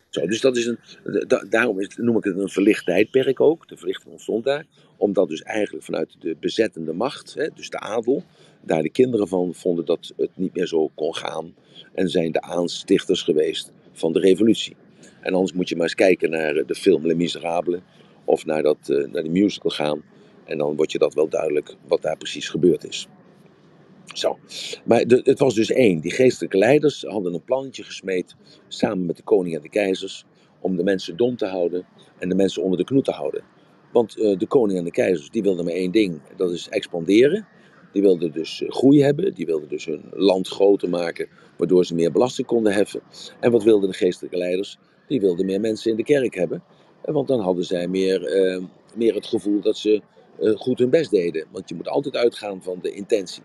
[0.10, 0.80] Zo, dus dat is een,
[1.28, 3.68] da, daarom noem ik het een verlicht tijdperk ook.
[3.68, 4.66] De verlichting ontstond daar.
[4.97, 8.24] Omdat dus eigenlijk vanuit de bezettende macht, hè, dus de adel,
[8.62, 11.53] daar de kinderen van vonden dat het niet meer zo kon gaan.
[11.93, 14.76] En zijn de aanstichters geweest van de revolutie.
[15.22, 17.80] En anders moet je maar eens kijken naar de film Les Miserables.
[18.26, 20.01] Of naar, dat, uh, naar die musical gaan.
[20.45, 23.08] En dan wordt je dat wel duidelijk wat daar precies gebeurd is.
[24.14, 24.38] Zo.
[24.86, 25.99] Maar het was dus één.
[25.99, 28.36] Die geestelijke leiders hadden een plannetje gesmeed
[28.68, 30.26] samen met de koning en de keizers
[30.62, 31.86] om de mensen dom te houden
[32.18, 33.43] en de mensen onder de knoet te houden.
[33.91, 37.47] Want uh, de koning en de keizers die wilden maar één ding, dat is expanderen.
[37.91, 41.28] Die wilden dus uh, groei hebben, die wilden dus hun land groter maken,
[41.58, 43.01] waardoor ze meer belasting konden heffen.
[43.39, 44.78] En wat wilden de geestelijke leiders?
[45.08, 46.64] Die wilden meer mensen in de kerk hebben,
[47.01, 48.64] want dan hadden zij meer, uh,
[48.95, 50.01] meer het gevoel dat ze
[50.55, 51.47] goed hun best deden.
[51.51, 53.43] Want je moet altijd uitgaan van de intentie.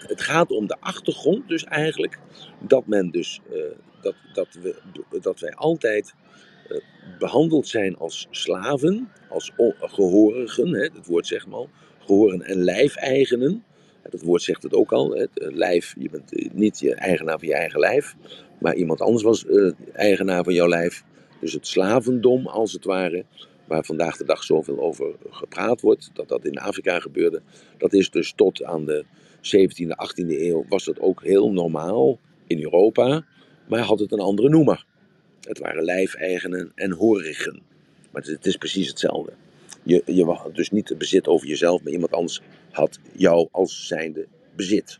[0.00, 2.18] Het, gaat om de achtergrond dus eigenlijk.
[2.58, 3.62] Dat men dus, uh,
[4.00, 4.74] dat, dat, we,
[5.20, 6.14] dat wij altijd
[6.68, 6.78] uh,
[7.18, 11.66] behandeld zijn als slaven, als gehorigen, hè, het woord zeg maar,
[11.98, 13.64] gehoren en lijfeigenen.
[14.10, 17.54] Dat woord zegt het ook al, het lijf, je bent niet je eigenaar van je
[17.54, 18.14] eigen lijf,
[18.58, 19.46] maar iemand anders was
[19.92, 21.04] eigenaar van jouw lijf.
[21.40, 23.24] Dus het slavendom, als het ware,
[23.72, 27.42] waar vandaag de dag zoveel over gepraat wordt, dat dat in Afrika gebeurde,
[27.78, 29.04] dat is dus tot aan de
[29.36, 33.24] 17e, 18e eeuw was dat ook heel normaal in Europa,
[33.68, 34.86] maar had het een andere noemer.
[35.40, 37.62] Het waren lijfeigenen en horigen.
[38.10, 39.32] Maar het is precies hetzelfde.
[39.82, 43.86] Je, je had dus niet het bezit over jezelf, maar iemand anders had jou als
[43.86, 44.98] zijnde bezit.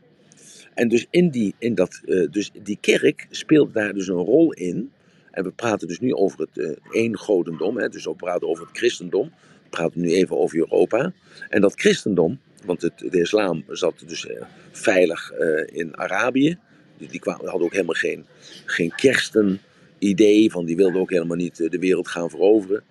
[0.74, 4.52] En dus in die, in dat, uh, dus die kerk speelt daar dus een rol
[4.52, 4.92] in.
[5.32, 8.76] En we praten dus nu over het uh, eengodendom, hè, dus we praten over het
[8.76, 9.32] christendom.
[9.62, 11.12] We praten nu even over Europa.
[11.48, 15.32] En dat christendom, want het, de islam zat dus uh, veilig
[15.66, 16.58] in Arabië.
[16.98, 18.26] Die, die kwamen, hadden ook helemaal geen,
[18.66, 22.82] geen kerstenidee, van die wilden ook helemaal niet de wereld gaan veroveren.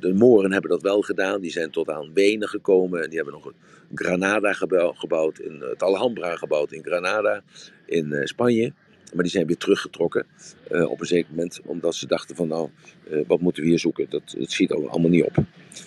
[0.00, 1.40] De Moren hebben dat wel gedaan.
[1.40, 3.02] Die zijn tot aan Wenen gekomen.
[3.02, 3.52] En die hebben nog
[3.94, 4.52] Granada
[4.94, 5.38] gebouwd.
[5.38, 7.42] In, het Alhambra gebouwd in Granada.
[7.86, 8.72] In Spanje.
[9.12, 10.26] Maar die zijn weer teruggetrokken
[10.70, 11.60] uh, op een zeker moment.
[11.64, 12.68] Omdat ze dachten van nou,
[13.10, 14.06] uh, wat moeten we hier zoeken?
[14.10, 15.36] Dat, dat schiet allemaal niet op.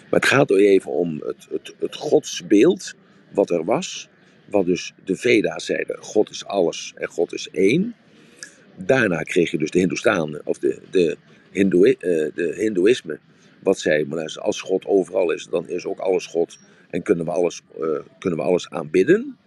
[0.10, 2.94] Maar het gaat even om het, het, het godsbeeld
[3.34, 4.10] wat er was.
[4.50, 5.98] Wat dus de Veda's zeiden.
[6.00, 7.96] God is alles en God is één.
[8.76, 10.42] Daarna kreeg je dus de Hindoestanen.
[10.44, 11.18] Of de, de,
[11.52, 11.96] Hindoe,
[12.36, 13.20] de Hindoeïsme
[13.64, 16.58] wat zei, als God overal is, dan is ook alles God
[16.90, 17.62] en kunnen we alles,
[18.20, 19.38] kunnen we alles aanbidden.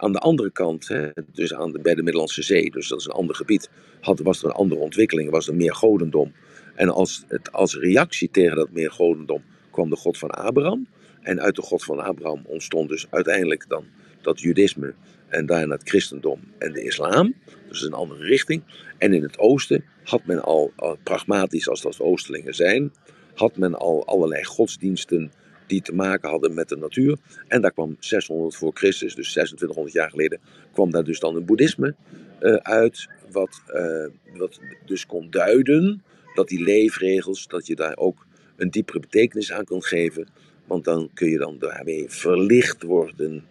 [0.00, 3.06] Aan de andere kant, hè, dus aan de, bij de Middellandse Zee, dus dat is
[3.06, 3.70] een ander gebied,
[4.00, 6.32] had, was er een andere ontwikkeling, was er meer godendom.
[6.74, 10.86] En als, het, als reactie tegen dat meer godendom kwam de God van Abraham.
[11.20, 13.84] En uit de God van Abraham ontstond dus uiteindelijk dan
[14.22, 14.94] dat judisme
[15.28, 17.34] en daarna het christendom en de islam.
[17.68, 18.62] Dus een andere richting.
[18.98, 20.72] En in het oosten had men al,
[21.02, 22.92] pragmatisch als dat Oostelingen zijn,
[23.34, 25.32] had men al allerlei godsdiensten
[25.70, 27.18] die te maken hadden met de natuur.
[27.48, 30.40] En daar kwam 600 voor Christus, dus 2600 jaar geleden,
[30.72, 31.94] kwam daar dus dan een boeddhisme
[32.40, 33.08] uh, uit.
[33.30, 34.06] Wat, uh,
[34.38, 36.02] wat dus kon duiden
[36.34, 40.26] dat die leefregels, dat je daar ook een diepere betekenis aan kon geven.
[40.66, 43.44] Want dan kun je dan daarmee verlicht worden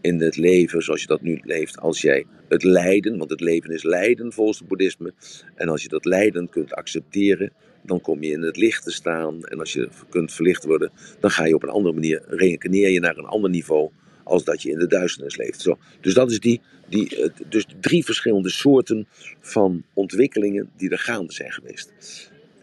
[0.00, 1.78] in het leven zoals je dat nu leeft.
[1.78, 5.12] Als jij het lijden, want het leven is lijden volgens het boeddhisme.
[5.54, 7.52] En als je dat lijden kunt accepteren,
[7.82, 9.44] dan kom je in het licht te staan.
[9.44, 13.00] En als je kunt verlicht worden, dan ga je op een andere manier, reïncarneer je
[13.00, 13.90] naar een ander niveau
[14.24, 15.60] als dat je in de duisternis leeft.
[15.60, 15.78] Zo.
[16.00, 19.06] Dus dat is die, die, dus drie verschillende soorten
[19.40, 21.92] van ontwikkelingen die er gaande zijn geweest.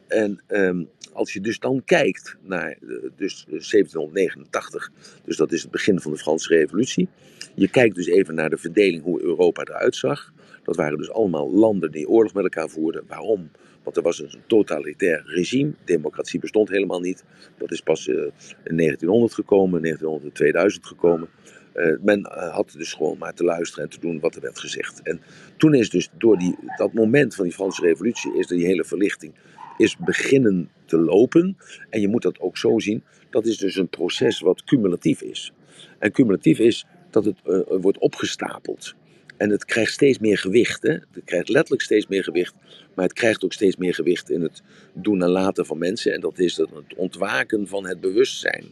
[0.07, 2.77] En um, als je dus dan kijkt naar
[3.15, 4.91] dus 1789,
[5.25, 7.07] dus dat is het begin van de Franse Revolutie.
[7.55, 10.33] Je kijkt dus even naar de verdeling hoe Europa eruit zag.
[10.63, 13.03] Dat waren dus allemaal landen die oorlog met elkaar voerden.
[13.07, 13.49] Waarom?
[13.85, 15.73] Want er was een totalitair regime.
[15.83, 17.23] Democratie bestond helemaal niet.
[17.57, 18.15] Dat is pas uh,
[18.63, 21.27] in 1900 gekomen, 1900, 2000 gekomen.
[21.75, 24.59] Uh, men uh, had dus gewoon maar te luisteren en te doen wat er werd
[24.59, 25.01] gezegd.
[25.01, 25.21] En
[25.57, 29.33] toen is dus door die, dat moment van die Franse revolutie, is die hele verlichting
[29.77, 31.57] is beginnen te lopen.
[31.89, 35.53] En je moet dat ook zo zien, dat is dus een proces wat cumulatief is.
[35.99, 38.95] En cumulatief is dat het wordt opgestapeld.
[39.37, 40.83] En het krijgt steeds meer gewicht.
[40.83, 40.91] Hè?
[40.91, 42.53] Het krijgt letterlijk steeds meer gewicht.
[42.93, 44.61] Maar het krijgt ook steeds meer gewicht in het
[44.93, 46.13] doen en laten van mensen.
[46.13, 48.65] En dat is het ontwaken van het bewustzijn.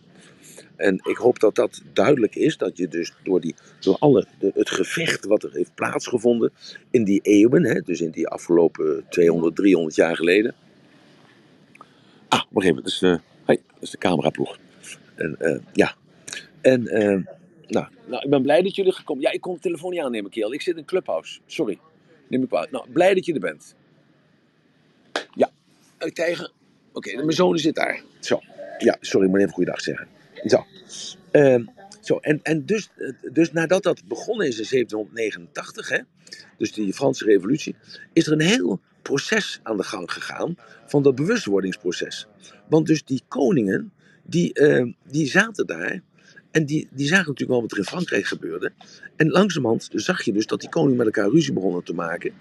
[0.75, 2.57] En ik hoop dat dat duidelijk is.
[2.57, 6.51] Dat je dus door, die, door alle, de, het gevecht wat er heeft plaatsgevonden
[6.91, 7.63] in die eeuwen.
[7.63, 10.55] Hè, dus in die afgelopen 200, 300 jaar geleden.
[12.27, 12.83] Ah, wacht even.
[12.83, 14.57] Dat is, uh, hey, dat is de cameraploeg.
[15.15, 15.95] En uh, ja.
[16.61, 16.81] En...
[16.81, 17.19] Uh,
[17.73, 19.23] nou, nou, ik ben blij dat jullie gekomen.
[19.23, 20.53] Ja, ik kon de telefoon niet aannemen, Keel.
[20.53, 21.39] Ik zit in Clubhouse.
[21.45, 21.79] Sorry.
[22.27, 22.71] Neem ik uit.
[22.71, 23.75] Nou, blij dat je er bent.
[25.33, 25.51] Ja,
[26.13, 26.51] tegen.
[26.93, 28.03] Oké, mijn zoon zit daar.
[28.19, 28.39] Zo.
[28.77, 30.07] Ja, sorry, ik moet even goeiedag zeggen.
[30.45, 30.65] Zo.
[31.31, 31.67] Uh,
[32.01, 32.89] zo, en, en dus,
[33.31, 35.99] dus nadat dat begonnen is in 1789, hè,
[36.57, 37.75] dus die Franse revolutie,
[38.13, 40.55] is er een heel proces aan de gang gegaan
[40.85, 42.27] van dat bewustwordingsproces.
[42.69, 43.93] Want dus die koningen,
[44.23, 46.01] die, uh, die zaten daar
[46.53, 48.71] en die, die zagen natuurlijk wel wat er in Frankrijk gebeurde.
[49.15, 52.33] En langzamerhand zag je dus dat die koningen met elkaar ruzie begonnen te maken.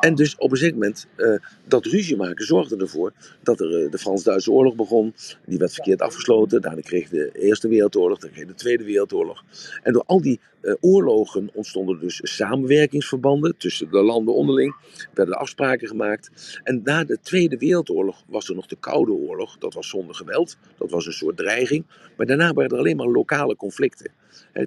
[0.00, 3.90] En dus op een zeker moment, uh, dat ruzie maken zorgde ervoor dat er uh,
[3.90, 5.14] de Frans-Duitse oorlog begon.
[5.46, 6.60] Die werd verkeerd afgesloten.
[6.60, 9.44] Daarna kreeg de Eerste Wereldoorlog, dan kreeg de Tweede Wereldoorlog.
[9.82, 14.76] En door al die uh, oorlogen ontstonden dus samenwerkingsverbanden tussen de landen onderling.
[15.14, 16.60] Werden afspraken gemaakt.
[16.64, 19.58] En na de Tweede Wereldoorlog was er nog de Koude Oorlog.
[19.58, 20.56] Dat was zonder geweld.
[20.78, 21.84] Dat was een soort dreiging.
[22.16, 24.10] Maar daarna waren er alleen maar lokale conflicten.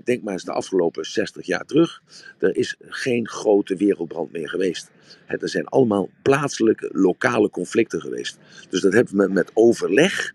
[0.04, 2.02] Denk maar eens de afgelopen 60 jaar terug.
[2.40, 4.92] Er is geen grote wereldbrand meer geweest.
[5.28, 8.38] Er zijn allemaal plaatselijke, lokale conflicten geweest.
[8.70, 10.34] Dus dat hebben we met overleg,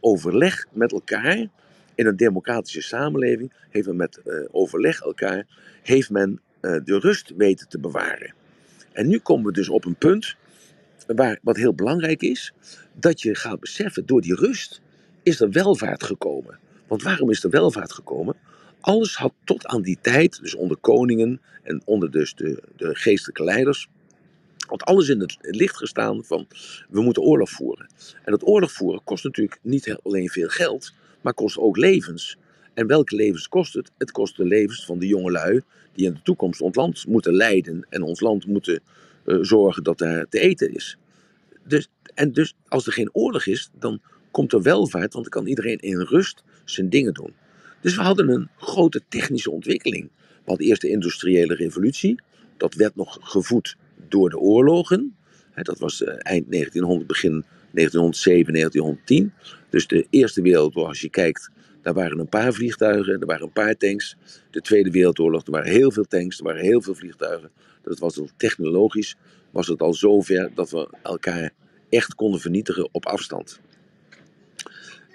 [0.00, 1.48] overleg met elkaar.
[1.94, 5.46] In een democratische samenleving heeft men met uh, overleg elkaar,
[5.82, 8.34] heeft men uh, de rust weten te bewaren.
[8.92, 10.36] En nu komen we dus op een punt
[11.06, 12.52] waar, wat heel belangrijk is,
[12.94, 14.80] dat je gaat beseffen, door die rust
[15.22, 16.58] is er welvaart gekomen.
[16.88, 18.36] Want waarom is er welvaart gekomen?
[18.80, 23.44] Alles had tot aan die tijd, dus onder koningen en onder dus de, de geestelijke
[23.44, 23.88] leiders,
[24.66, 26.46] had alles in het licht gestaan van
[26.88, 27.86] we moeten oorlog voeren.
[28.24, 32.36] En dat oorlog voeren kost natuurlijk niet alleen veel geld, maar kost ook levens.
[32.74, 33.90] En welke levens kost het?
[33.98, 35.62] Het kost de levens van de jongelui
[35.92, 38.82] die in de toekomst ons land moeten leiden en ons land moeten
[39.24, 40.98] uh, zorgen dat er te eten is.
[41.64, 44.00] Dus, en dus als er geen oorlog is, dan
[44.30, 47.34] komt er welvaart, want dan kan iedereen in rust zijn dingen doen.
[47.80, 50.10] Dus we hadden een grote technische ontwikkeling.
[50.18, 52.20] We hadden eerst de industriële revolutie.
[52.56, 53.76] Dat werd nog gevoed
[54.08, 55.16] door de oorlogen.
[55.54, 59.32] Dat was eh, eind 1900, begin 1907, 1910.
[59.70, 61.50] Dus de Eerste Wereldoorlog, als je kijkt,
[61.82, 64.16] daar waren een paar vliegtuigen, er waren een paar tanks.
[64.50, 67.50] De Tweede Wereldoorlog, er waren heel veel tanks, er waren heel veel vliegtuigen.
[67.82, 69.16] Dat was al technologisch,
[69.50, 71.52] was het al zover dat we elkaar
[71.88, 73.60] echt konden vernietigen op afstand.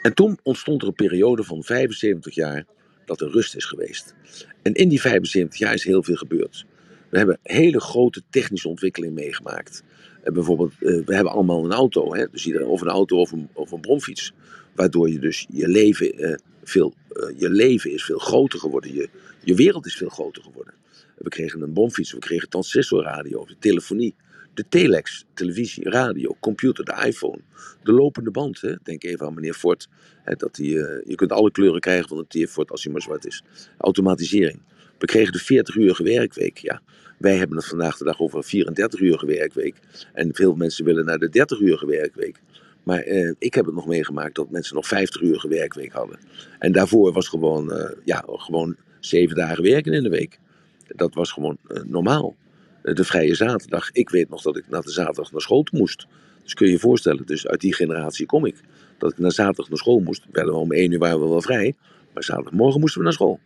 [0.04, 2.66] En toen ontstond er een periode van 75 jaar
[3.06, 4.16] dat er rust is geweest.
[4.62, 6.66] En in die 75 jaar is heel veel gebeurd.
[7.10, 9.84] We hebben hele grote technische ontwikkelingen meegemaakt.
[10.24, 12.26] En bijvoorbeeld, eh, we hebben allemaal een auto, hè?
[12.32, 14.34] dus iedereen, of een auto of een, of een bromfiets.
[14.76, 18.94] Waardoor je dus je leven, eh, veel, eh, je leven is veel groter geworden.
[18.94, 19.10] Je,
[19.44, 20.74] je wereld is veel groter geworden.
[21.18, 24.16] We kregen een bromfiets, we kregen transistorradio, telefonie,
[24.54, 27.40] de telex, televisie, radio, computer, de iPhone,
[27.84, 28.62] de lopende band.
[28.62, 28.74] Hè?
[28.84, 29.88] Denk even aan meneer Ford.
[30.24, 30.74] Hè, dat die,
[31.04, 33.44] je kunt alle kleuren krijgen van een Ford als hij maar zwart is.
[33.78, 34.60] Automatisering.
[34.98, 36.58] We kregen de 40-urige werkweek.
[36.58, 36.82] Ja,
[37.18, 39.76] wij hebben het vandaag de dag over een 34-urige werkweek.
[40.14, 42.40] En veel mensen willen naar de 30-urige werkweek.
[42.84, 46.20] Maar eh, ik heb het nog meegemaakt dat mensen nog 50-urige werkweek hadden.
[46.60, 50.40] En daarvoor was gewoon, uh, ja, gewoon zeven dagen werken in de week.
[50.88, 52.36] Dat was gewoon normaal.
[52.84, 53.92] De vrije zaterdag.
[53.92, 56.08] Ik weet nog dat ik na de zaterdag naar school moest.
[56.44, 58.56] Dus kun je je voorstellen, dus uit die generatie kom ik.
[58.98, 60.26] Dat ik na zaterdag naar school moest.
[60.32, 61.74] Weliswaar om één uur waren we wel vrij.
[62.14, 63.40] Maar zaterdagmorgen moesten we naar school.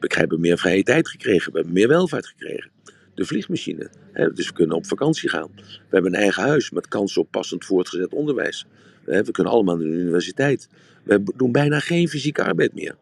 [0.00, 1.52] We hebben meer vrije tijd gekregen.
[1.52, 2.70] We hebben meer welvaart gekregen
[3.16, 3.90] de vliegmachine.
[4.34, 5.50] dus we kunnen op vakantie gaan.
[5.56, 8.66] We hebben een eigen huis met kans op passend voortgezet onderwijs.
[9.04, 10.68] we kunnen allemaal naar de universiteit.
[11.02, 12.96] We doen bijna geen fysieke arbeid meer.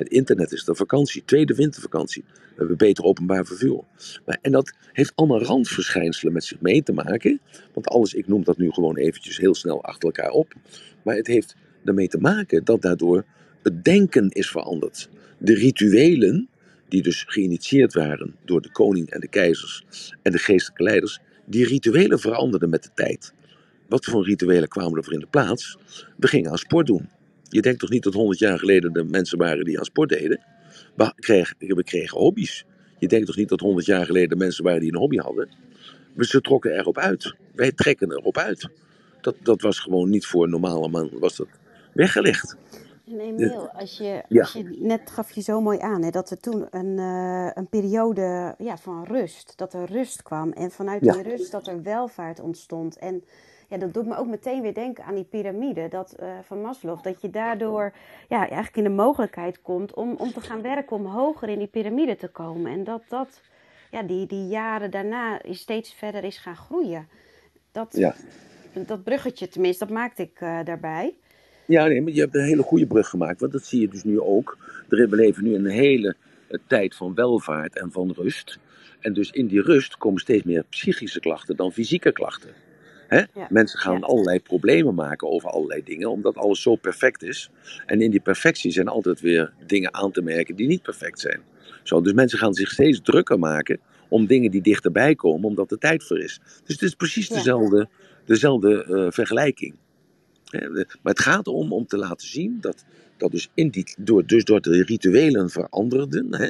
[0.00, 2.24] Het internet is de vakantie, tweede wintervakantie.
[2.26, 3.84] We hebben beter openbaar vervoer.
[4.26, 7.40] Maar, en dat heeft allemaal randverschijnselen met zich mee te maken.
[7.72, 10.54] Want alles, ik noem dat nu gewoon eventjes heel snel achter elkaar op.
[11.02, 13.24] Maar het heeft ermee te maken dat daardoor
[13.62, 15.08] het denken is veranderd.
[15.38, 16.48] De rituelen
[16.88, 19.84] die dus geïnitieerd waren door de koning en de keizers
[20.22, 23.32] en de geestelijke leiders, die rituelen veranderden met de tijd.
[23.88, 25.78] Wat voor rituelen kwamen er voor in de plaats?
[26.16, 27.08] We gingen aan sport doen.
[27.50, 30.40] Je denkt toch niet dat honderd jaar geleden de mensen waren die aan sport deden?
[30.94, 32.64] We kregen, we kregen hobby's.
[32.98, 35.48] Je denkt toch niet dat honderd jaar geleden de mensen waren die een hobby hadden?
[36.14, 37.34] We ze trokken erop uit.
[37.54, 38.68] Wij trekken erop uit.
[39.20, 41.48] Dat, dat was gewoon niet voor een normale man was dat
[41.92, 42.56] weggelegd.
[43.06, 46.40] En Emiel, als je, als je, net gaf je zo mooi aan hè, dat er
[46.40, 50.52] toen een, uh, een periode ja, van rust, dat er rust kwam.
[50.52, 52.98] En vanuit die rust dat er welvaart ontstond.
[52.98, 53.24] En
[53.70, 57.02] ja, dat doet me ook meteen weer denken aan die piramide dat, uh, van Maslow.
[57.02, 57.92] Dat je daardoor
[58.28, 61.66] ja, eigenlijk in de mogelijkheid komt om, om te gaan werken om hoger in die
[61.66, 62.72] piramide te komen.
[62.72, 63.40] En dat dat
[63.90, 67.08] ja, die, die jaren daarna steeds verder is gaan groeien.
[67.72, 68.14] Dat, ja.
[68.72, 71.14] dat bruggetje tenminste, dat maakte ik uh, daarbij.
[71.64, 73.40] Ja, nee, maar je hebt een hele goede brug gemaakt.
[73.40, 74.58] Want dat zie je dus nu ook.
[74.88, 76.16] We leven nu een hele
[76.48, 78.58] eh, tijd van welvaart en van rust.
[79.00, 82.50] En dus in die rust komen steeds meer psychische klachten dan fysieke klachten.
[83.10, 83.22] Hè?
[83.48, 87.50] Mensen gaan allerlei problemen maken over allerlei dingen, omdat alles zo perfect is.
[87.86, 91.40] En in die perfectie zijn altijd weer dingen aan te merken die niet perfect zijn.
[91.82, 95.78] Zo, dus mensen gaan zich steeds drukker maken om dingen die dichterbij komen, omdat er
[95.78, 96.40] tijd voor is.
[96.64, 97.88] Dus het is precies dezelfde,
[98.24, 99.74] dezelfde uh, vergelijking.
[101.02, 102.84] Maar het gaat om om te laten zien dat,
[103.20, 106.34] dat dus, in die, door, dus door de rituelen veranderden.
[106.34, 106.48] Hè,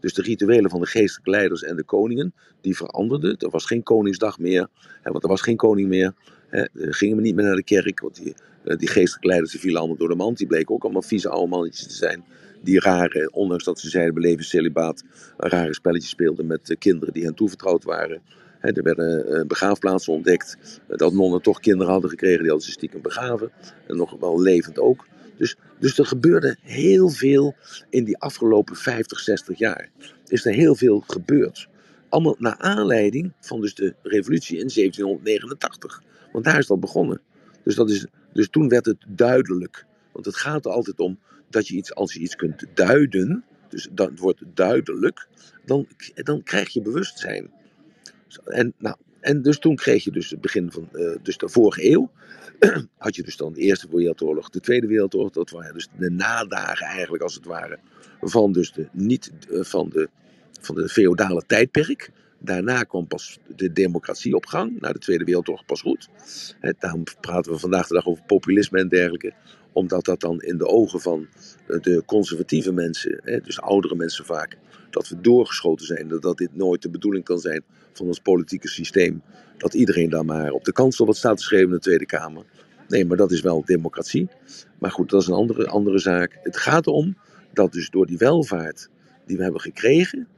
[0.00, 3.36] dus de rituelen van de geestelijke leiders en de koningen, die veranderden.
[3.38, 4.68] Er was geen koningsdag meer,
[5.02, 6.14] hè, want er was geen koning meer.
[6.48, 9.60] Hè, gingen we niet meer naar de kerk, want die, eh, die geestelijke leiders die
[9.60, 10.38] vielen allemaal door de mand.
[10.38, 12.24] Die bleken ook allemaal vieze oude mannetjes te zijn.
[12.62, 15.04] Die rare, ondanks dat ze zeiden we leven celibaat,
[15.36, 18.22] rare spelletjes speelden met kinderen die hen toevertrouwd waren
[18.60, 20.80] er werden uh, begraafplaatsen ontdekt.
[20.88, 23.50] Uh, dat nonnen toch kinderen hadden gekregen, die hadden ze stiekem begraven.
[23.86, 25.06] En nog wel levend ook.
[25.40, 27.54] Dus, dus er gebeurde heel veel
[27.90, 29.90] in die afgelopen 50, 60 jaar.
[30.26, 31.68] Is er heel veel gebeurd.
[32.08, 36.02] Allemaal naar aanleiding van dus de revolutie in 1789.
[36.32, 37.20] Want daar is dat begonnen.
[37.64, 39.84] Dus, dat is, dus toen werd het duidelijk.
[40.12, 41.18] Want het gaat er altijd om
[41.50, 45.28] dat je iets, als je iets kunt duiden, dus dat wordt duidelijk,
[45.64, 47.50] dan, dan krijg je bewustzijn.
[48.44, 50.88] En nou, en dus toen kreeg je dus het begin van
[51.22, 52.10] dus de vorige eeuw.
[52.98, 55.30] had je dus dan de Eerste Wereldoorlog, de Tweede Wereldoorlog.
[55.32, 57.78] Dat waren dus de nadagen eigenlijk als het ware
[58.20, 60.08] van, dus de, niet, van, de,
[60.60, 62.10] van de feodale tijdperk.
[62.38, 66.08] Daarna kwam pas de democratie op gang, na de Tweede Wereldoorlog pas goed.
[66.78, 69.32] daarom praten we vandaag de dag over populisme en dergelijke
[69.72, 71.28] omdat dat dan in de ogen van
[71.66, 74.56] de conservatieve mensen, dus oudere mensen vaak,
[74.90, 76.08] dat we doorgeschoten zijn.
[76.20, 77.62] Dat dit nooit de bedoeling kan zijn
[77.92, 79.22] van ons politieke systeem.
[79.56, 82.44] Dat iedereen dan maar op de kansel wat staat te schrijven in de Tweede Kamer.
[82.88, 84.28] Nee, maar dat is wel democratie.
[84.78, 86.38] Maar goed, dat is een andere, andere zaak.
[86.42, 87.16] Het gaat erom
[87.52, 88.88] dat dus door die welvaart
[89.26, 90.28] die we hebben gekregen,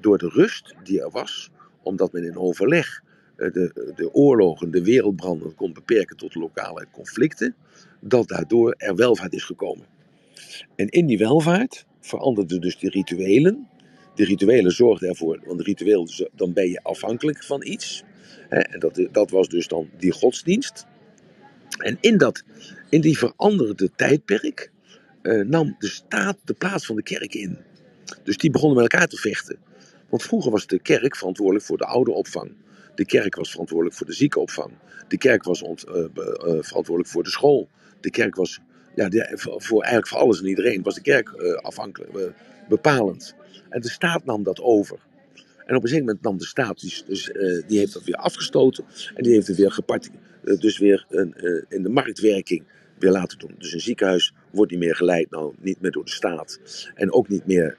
[0.00, 1.50] door de rust die er was,
[1.82, 3.02] omdat men in overleg
[3.36, 7.54] eh, de, de oorlogen, de wereldbranden kon beperken tot lokale conflicten,
[8.00, 9.86] dat daardoor er welvaart is gekomen.
[10.76, 13.68] En in die welvaart veranderden dus de rituelen.
[14.18, 18.02] De rituelen zorgden ervoor, want ritueel, dan ben je afhankelijk van iets.
[18.48, 20.86] En dat, dat was dus dan die godsdienst.
[21.78, 22.42] En in, dat,
[22.88, 24.70] in die veranderde tijdperk
[25.22, 27.58] eh, nam de staat de plaats van de kerk in.
[28.22, 29.58] Dus die begonnen met elkaar te vechten.
[30.08, 32.52] Want vroeger was de kerk verantwoordelijk voor de ouderopvang.
[32.94, 34.72] De kerk was verantwoordelijk voor de ziekenopvang.
[35.08, 36.04] De kerk was ont, uh,
[36.42, 37.68] verantwoordelijk voor de school.
[38.00, 38.60] De kerk was
[38.94, 41.28] ja, voor, eigenlijk voor alles en iedereen was de kerk
[41.62, 42.32] afhankelijk,
[42.68, 43.36] bepalend.
[43.68, 44.98] En de staat nam dat over.
[45.66, 47.32] En op een gegeven moment nam de staat, dus, dus
[47.66, 48.84] die heeft dat weer afgestoten.
[49.14, 50.10] En die heeft het weer gepart,
[50.42, 51.34] dus weer een,
[51.68, 52.64] in de marktwerking
[52.98, 53.54] weer laten doen.
[53.58, 56.60] Dus een ziekenhuis wordt niet meer geleid, nou niet meer door de staat.
[56.94, 57.76] En ook niet meer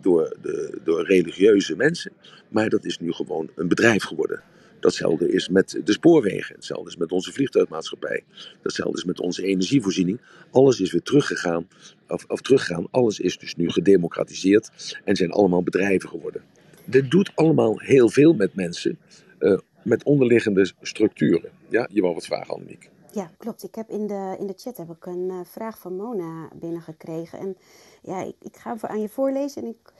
[0.00, 2.12] door, de, door religieuze mensen.
[2.48, 4.42] Maar dat is nu gewoon een bedrijf geworden.
[4.82, 6.54] Datzelfde is met de spoorwegen.
[6.54, 8.24] Hetzelfde is met onze vliegtuigmaatschappij.
[8.62, 10.20] Datzelfde is met onze energievoorziening.
[10.50, 11.68] Alles is weer teruggegaan.
[12.08, 12.86] Of, of teruggegaan.
[12.90, 14.98] Alles is dus nu gedemocratiseerd.
[15.04, 16.42] En zijn allemaal bedrijven geworden.
[16.84, 18.98] Dit doet allemaal heel veel met mensen.
[19.38, 21.50] Uh, met onderliggende structuren.
[21.68, 22.90] Ja, je wou wat vragen, Annemiek.
[23.12, 23.62] Ja, klopt.
[23.62, 27.38] Ik heb in de, in de chat heb ik een uh, vraag van Mona binnengekregen.
[27.38, 27.56] En
[28.02, 29.92] ja, ik, ik ga hem aan je voorlezen en ik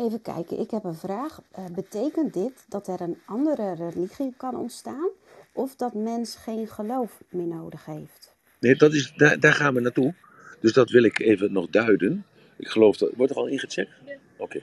[0.00, 1.40] Even kijken, ik heb een vraag.
[1.58, 5.08] Uh, betekent dit dat er een andere religie kan ontstaan
[5.52, 8.34] of dat mens geen geloof meer nodig heeft?
[8.60, 10.14] Nee, dat is, daar, daar gaan we naartoe.
[10.60, 12.24] Dus dat wil ik even nog duiden.
[12.56, 13.10] Ik geloof dat.
[13.16, 13.90] Wordt er al ingecheckt?
[14.04, 14.12] Ja.
[14.12, 14.42] Oké.
[14.42, 14.62] Okay.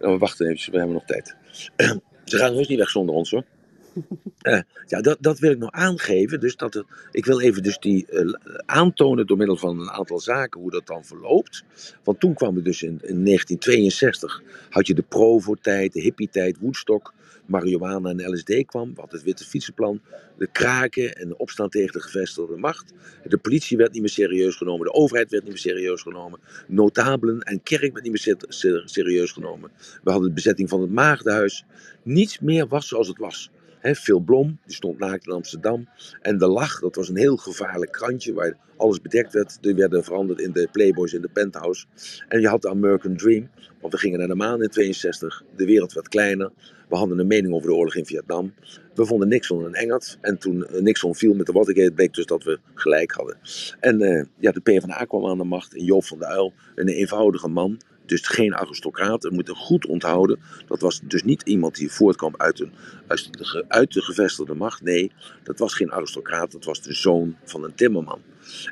[0.00, 1.36] Nou, we wachten even, we hebben nog tijd.
[2.24, 3.44] Ze gaan heus niet weg zonder ons hoor.
[4.42, 6.40] Uh, ja, dat, dat wil ik nog aangeven.
[6.40, 8.34] Dus dat ik wil even dus die uh,
[8.66, 11.64] aantonen door middel van een aantal zaken hoe dat dan verloopt.
[12.04, 17.14] Want toen kwam we dus in, in 1962, had je de Provo-tijd, de hippie-tijd, Woodstock,
[17.46, 18.94] marihuana en LSD kwam.
[18.94, 20.00] Wat het witte fietsenplan,
[20.38, 22.92] de kraken en de opstand tegen de gevestigde macht.
[23.24, 26.40] De politie werd niet meer serieus genomen, de overheid werd niet meer serieus genomen.
[26.66, 29.70] Notabelen en kerk werd niet meer serieus genomen.
[30.02, 31.64] We hadden de bezetting van het Maagdenhuis.
[32.02, 33.50] Niets meer was zoals het was.
[33.80, 35.88] He, Phil Blom, die stond naakt in Amsterdam.
[36.22, 39.58] En De Lach, dat was een heel gevaarlijk krantje waar alles bedekt werd.
[39.60, 41.86] Die werden veranderd in de Playboys in de Penthouse.
[42.28, 43.48] En je had de American Dream,
[43.80, 45.42] want we gingen naar de maan in 62.
[45.56, 46.50] De wereld werd kleiner.
[46.88, 48.54] We hadden een mening over de oorlog in Vietnam.
[48.94, 50.18] We vonden Nixon een engert.
[50.20, 53.36] En toen eh, Nixon viel met de Watergate, bleek dus dat we gelijk hadden.
[53.80, 55.74] En uh, ja, de PvdA kwam aan de macht.
[55.74, 59.22] En Joop van der Uyl, een eenvoudige man dus geen aristocraat.
[59.22, 60.40] We moeten goed onthouden.
[60.66, 62.72] Dat was dus niet iemand die voortkwam uit, een,
[63.06, 64.82] uit, de, uit de gevestigde macht.
[64.82, 66.52] Nee, dat was geen aristocraat.
[66.52, 68.22] Dat was de zoon van een timmerman.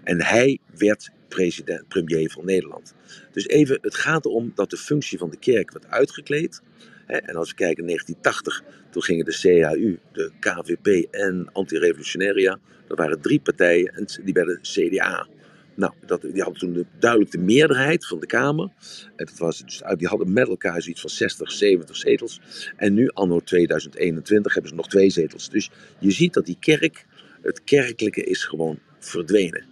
[0.04, 2.94] En hij werd president, premier van Nederland.
[3.32, 6.62] Dus even, het gaat erom dat de functie van de kerk werd uitgekleed.
[7.06, 12.58] En als we kijken in 1980, toen gingen de CHU, de KVP en Antirevolutionaria,
[12.88, 15.26] dat waren drie partijen en die werden CDA.
[15.78, 18.70] Nou, dat, die hadden toen de, duidelijk de meerderheid van de Kamer.
[19.16, 22.40] En dat was dus, die hadden met elkaar zoiets van 60, 70 zetels.
[22.76, 25.50] En nu, anno 2021, hebben ze nog twee zetels.
[25.50, 27.06] Dus je ziet dat die kerk,
[27.42, 29.64] het kerkelijke is gewoon verdwenen.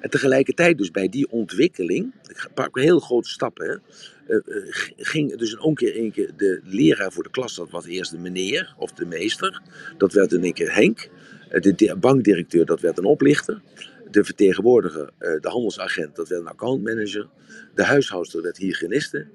[0.00, 3.82] En tegelijkertijd dus bij die ontwikkeling, ik pak heel grote stappen,
[4.26, 7.86] hè, uh, ging dus een keer, een keer de leraar voor de klas, dat was
[7.86, 9.62] eerst de meneer of de meester.
[9.98, 11.08] Dat werd in één keer Henk.
[11.46, 13.60] De bankdirecteur, dat werd een oplichter
[14.10, 17.28] de vertegenwoordiger, eh, de handelsagent, dat werd een accountmanager.
[17.74, 19.26] De huishoudster werd hygiëniste.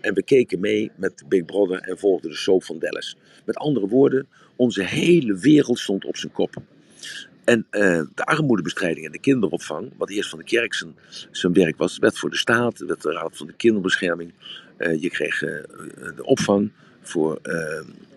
[0.00, 3.16] En we keken mee met Big Brother en volgden de soap van Dallas.
[3.44, 6.54] Met andere woorden, onze hele wereld stond op zijn kop.
[7.44, 7.80] En uh,
[8.14, 10.94] de armoedebestrijding en de kinderopvang, wat eerst van de kerk zijn,
[11.30, 14.32] zijn werk was, werd voor de staat, werd de Raad van de Kinderbescherming.
[14.78, 16.70] Uh, je kreeg de opvang
[17.00, 17.40] voor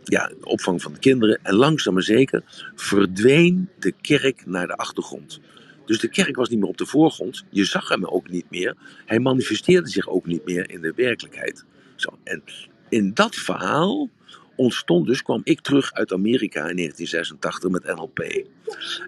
[0.04, 1.40] ja, de opvang van de kinderen.
[1.44, 2.44] En langzaam maar zeker
[2.76, 5.40] verdween de kerk naar de achtergrond.
[5.86, 7.46] Dus de kerk was niet meer op de voorgrond.
[7.50, 8.76] Je zag hem ook niet meer.
[9.06, 11.66] Hij manifesteerde zich ook niet meer in de werkelijkheid.
[11.96, 12.44] Zo, en
[12.90, 14.10] in dat verhaal
[14.56, 18.20] ontstond dus, kwam ik terug uit Amerika in 1986 met NLP.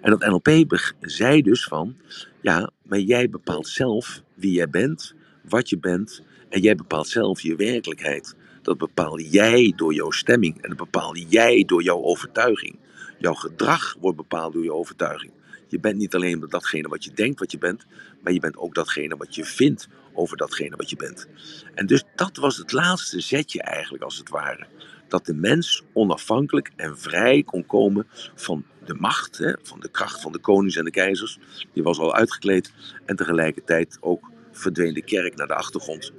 [0.00, 1.96] En dat NLP zei dus van,
[2.40, 5.14] ja, maar jij bepaalt zelf wie jij bent,
[5.48, 8.34] wat je bent, en jij bepaalt zelf je werkelijkheid.
[8.62, 12.78] Dat bepaal jij door jouw stemming en dat bepaal jij door jouw overtuiging.
[13.18, 15.32] Jouw gedrag wordt bepaald door je overtuiging.
[15.74, 17.86] Je bent niet alleen datgene wat je denkt wat je bent,
[18.22, 21.28] maar je bent ook datgene wat je vindt over datgene wat je bent.
[21.74, 24.66] En dus dat was het laatste zetje eigenlijk als het ware.
[25.08, 30.20] Dat de mens onafhankelijk en vrij kon komen van de macht, hè, van de kracht
[30.20, 31.38] van de konings en de keizers.
[31.72, 32.72] Die was al uitgekleed.
[33.04, 36.12] En tegelijkertijd ook verdween de kerk naar de achtergrond.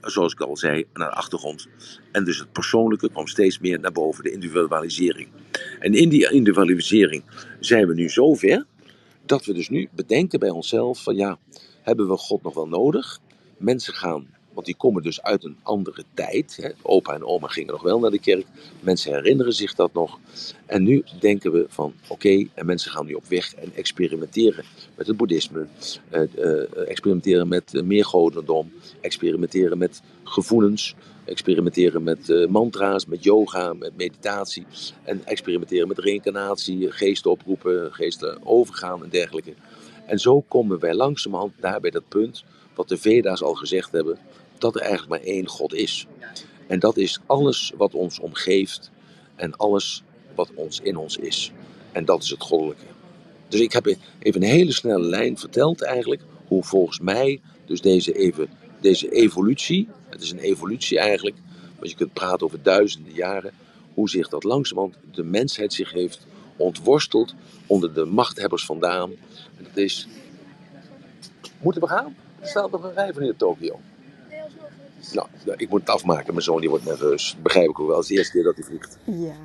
[0.00, 1.68] Zoals ik al zei, naar de achtergrond.
[2.12, 5.28] En dus het persoonlijke kwam steeds meer naar boven, de individualisering.
[5.78, 7.24] En in die individualisering
[7.60, 8.64] zijn we nu zover
[9.26, 11.38] dat we dus nu bedenken bij onszelf van ja,
[11.82, 13.20] hebben we God nog wel nodig?
[13.56, 16.58] Mensen gaan, want die komen dus uit een andere tijd.
[16.60, 16.68] Hè.
[16.82, 18.46] Opa en oma gingen nog wel naar de kerk.
[18.80, 20.18] Mensen herinneren zich dat nog.
[20.66, 24.64] En nu denken we van oké, en mensen gaan nu op weg en experimenteren
[24.96, 25.66] met het boeddhisme.
[26.08, 28.72] Eh, eh, experimenteren met uh, meergodendom.
[29.00, 30.94] Experimenteren met gevoelens.
[31.24, 34.66] Experimenteren met uh, mantra's, met yoga, met meditatie.
[35.02, 39.54] En experimenteren met reïncarnatie, geesten oproepen, geesten overgaan en dergelijke.
[40.06, 42.44] En zo komen wij langzamerhand daar bij dat punt,
[42.74, 44.18] wat de Veda's al gezegd hebben,
[44.62, 46.06] dat er eigenlijk maar één God is.
[46.66, 48.90] En dat is alles wat ons omgeeft
[49.34, 50.02] en alles
[50.34, 51.52] wat ons in ons is.
[51.92, 52.84] En dat is het goddelijke.
[53.48, 53.86] Dus ik heb
[54.18, 58.48] even een hele snelle lijn verteld eigenlijk, hoe volgens mij dus deze, even,
[58.80, 61.36] deze evolutie, het is een evolutie eigenlijk,
[61.78, 63.52] want je kunt praten over duizenden jaren,
[63.94, 67.34] hoe zich dat langzamerhand de mensheid zich heeft ontworsteld
[67.66, 69.10] onder de machthebbers vandaan.
[69.56, 70.08] En dat is.
[71.60, 72.16] Moeten we gaan?
[72.40, 73.80] Er staat nog een rij van in Tokio.
[75.12, 76.32] Nou, ik moet het afmaken.
[76.32, 77.36] Mijn zoon die wordt nerveus.
[77.42, 77.96] Begrijp ik ook wel.
[77.96, 78.98] Het is de eerste keer dat hij vliegt.
[79.04, 79.36] Ja,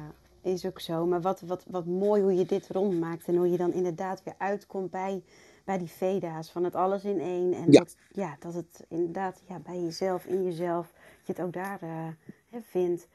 [0.42, 1.06] is ook zo.
[1.06, 3.28] Maar wat, wat, wat mooi hoe je dit rondmaakt.
[3.28, 5.24] En hoe je dan inderdaad weer uitkomt bij,
[5.66, 6.52] bij die Veda's.
[6.52, 7.54] Van het alles in één.
[7.54, 7.80] En Ja.
[7.80, 11.80] Dat, ja, dat het inderdaad ja, bij jezelf, in jezelf, dat je het ook daar
[11.82, 13.08] eh, vindt.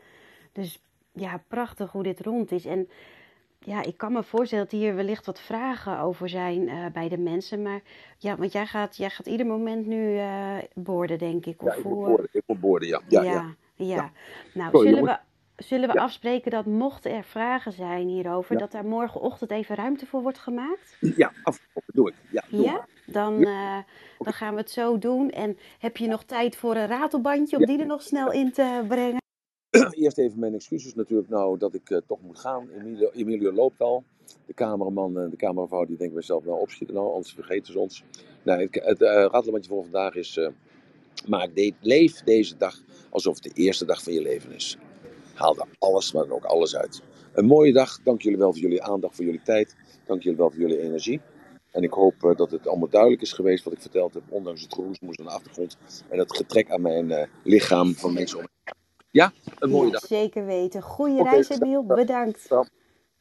[0.52, 0.82] Dus
[1.12, 2.64] ja, prachtig hoe dit rond is.
[2.64, 2.88] En
[3.64, 7.18] ja, ik kan me voorstellen dat hier wellicht wat vragen over zijn eh, bij de
[7.18, 7.62] mensen.
[7.62, 7.80] Maar
[8.18, 11.60] ja, want jij gaat, jij gaat ieder moment nu eh boorden, denk ik.
[11.60, 12.28] Ja, Of ik moet hoe, boorden.
[12.32, 13.00] Ik moet boorden, ja.
[13.08, 13.30] Ja, ja.
[13.32, 13.54] ja,
[13.94, 14.10] ja.
[14.54, 15.18] Nou, Sorry, zullen we,
[15.56, 16.02] zullen we Ja.
[16.02, 18.58] afspreken dat mochten er vragen zijn hierover, Ja.
[18.60, 20.96] dat daar morgenochtend even ruimte voor wordt gemaakt?
[21.16, 21.82] Ja, afgelopen.
[21.94, 22.14] Doe ik.
[22.30, 22.86] Ja, doe Ja?
[23.06, 23.78] Dan, eh,
[24.18, 25.30] dan gaan we het zo doen.
[25.30, 27.68] En heb je nog tijd voor een ratelbandje om Ja.
[27.68, 29.21] die er nog snel in te brengen?
[29.90, 32.68] Eerst even mijn excuses natuurlijk nou dat ik eh, toch moet gaan.
[32.70, 34.04] Emilio, Emilio loopt al.
[34.46, 38.04] De cameraman en de cameravrouw die denken zichzelf, nou opschieten nou, anders vergeten ze ons.
[38.42, 40.48] Het, het eh, voor vandaag is, eh,
[41.26, 44.76] maak de, leef deze dag alsof het de eerste dag van je leven is.
[45.34, 47.02] Haal er alles, maar ook alles uit.
[47.32, 48.02] Een mooie dag.
[48.02, 49.76] Dank jullie wel voor jullie aandacht, voor jullie tijd.
[50.06, 51.20] Dank jullie wel voor jullie energie.
[51.70, 54.74] En ik hoop dat het allemaal duidelijk is geweest wat ik verteld heb, ondanks het
[54.74, 55.76] geroesmoes aan de achtergrond
[56.08, 58.46] en het getrek aan mijn lichaam van mensen om.
[59.12, 60.06] Ja, een mooie Ja, dag.
[60.06, 60.82] zeker weten.
[60.82, 61.84] Goede reis, Emiel.
[61.84, 62.48] Bedankt.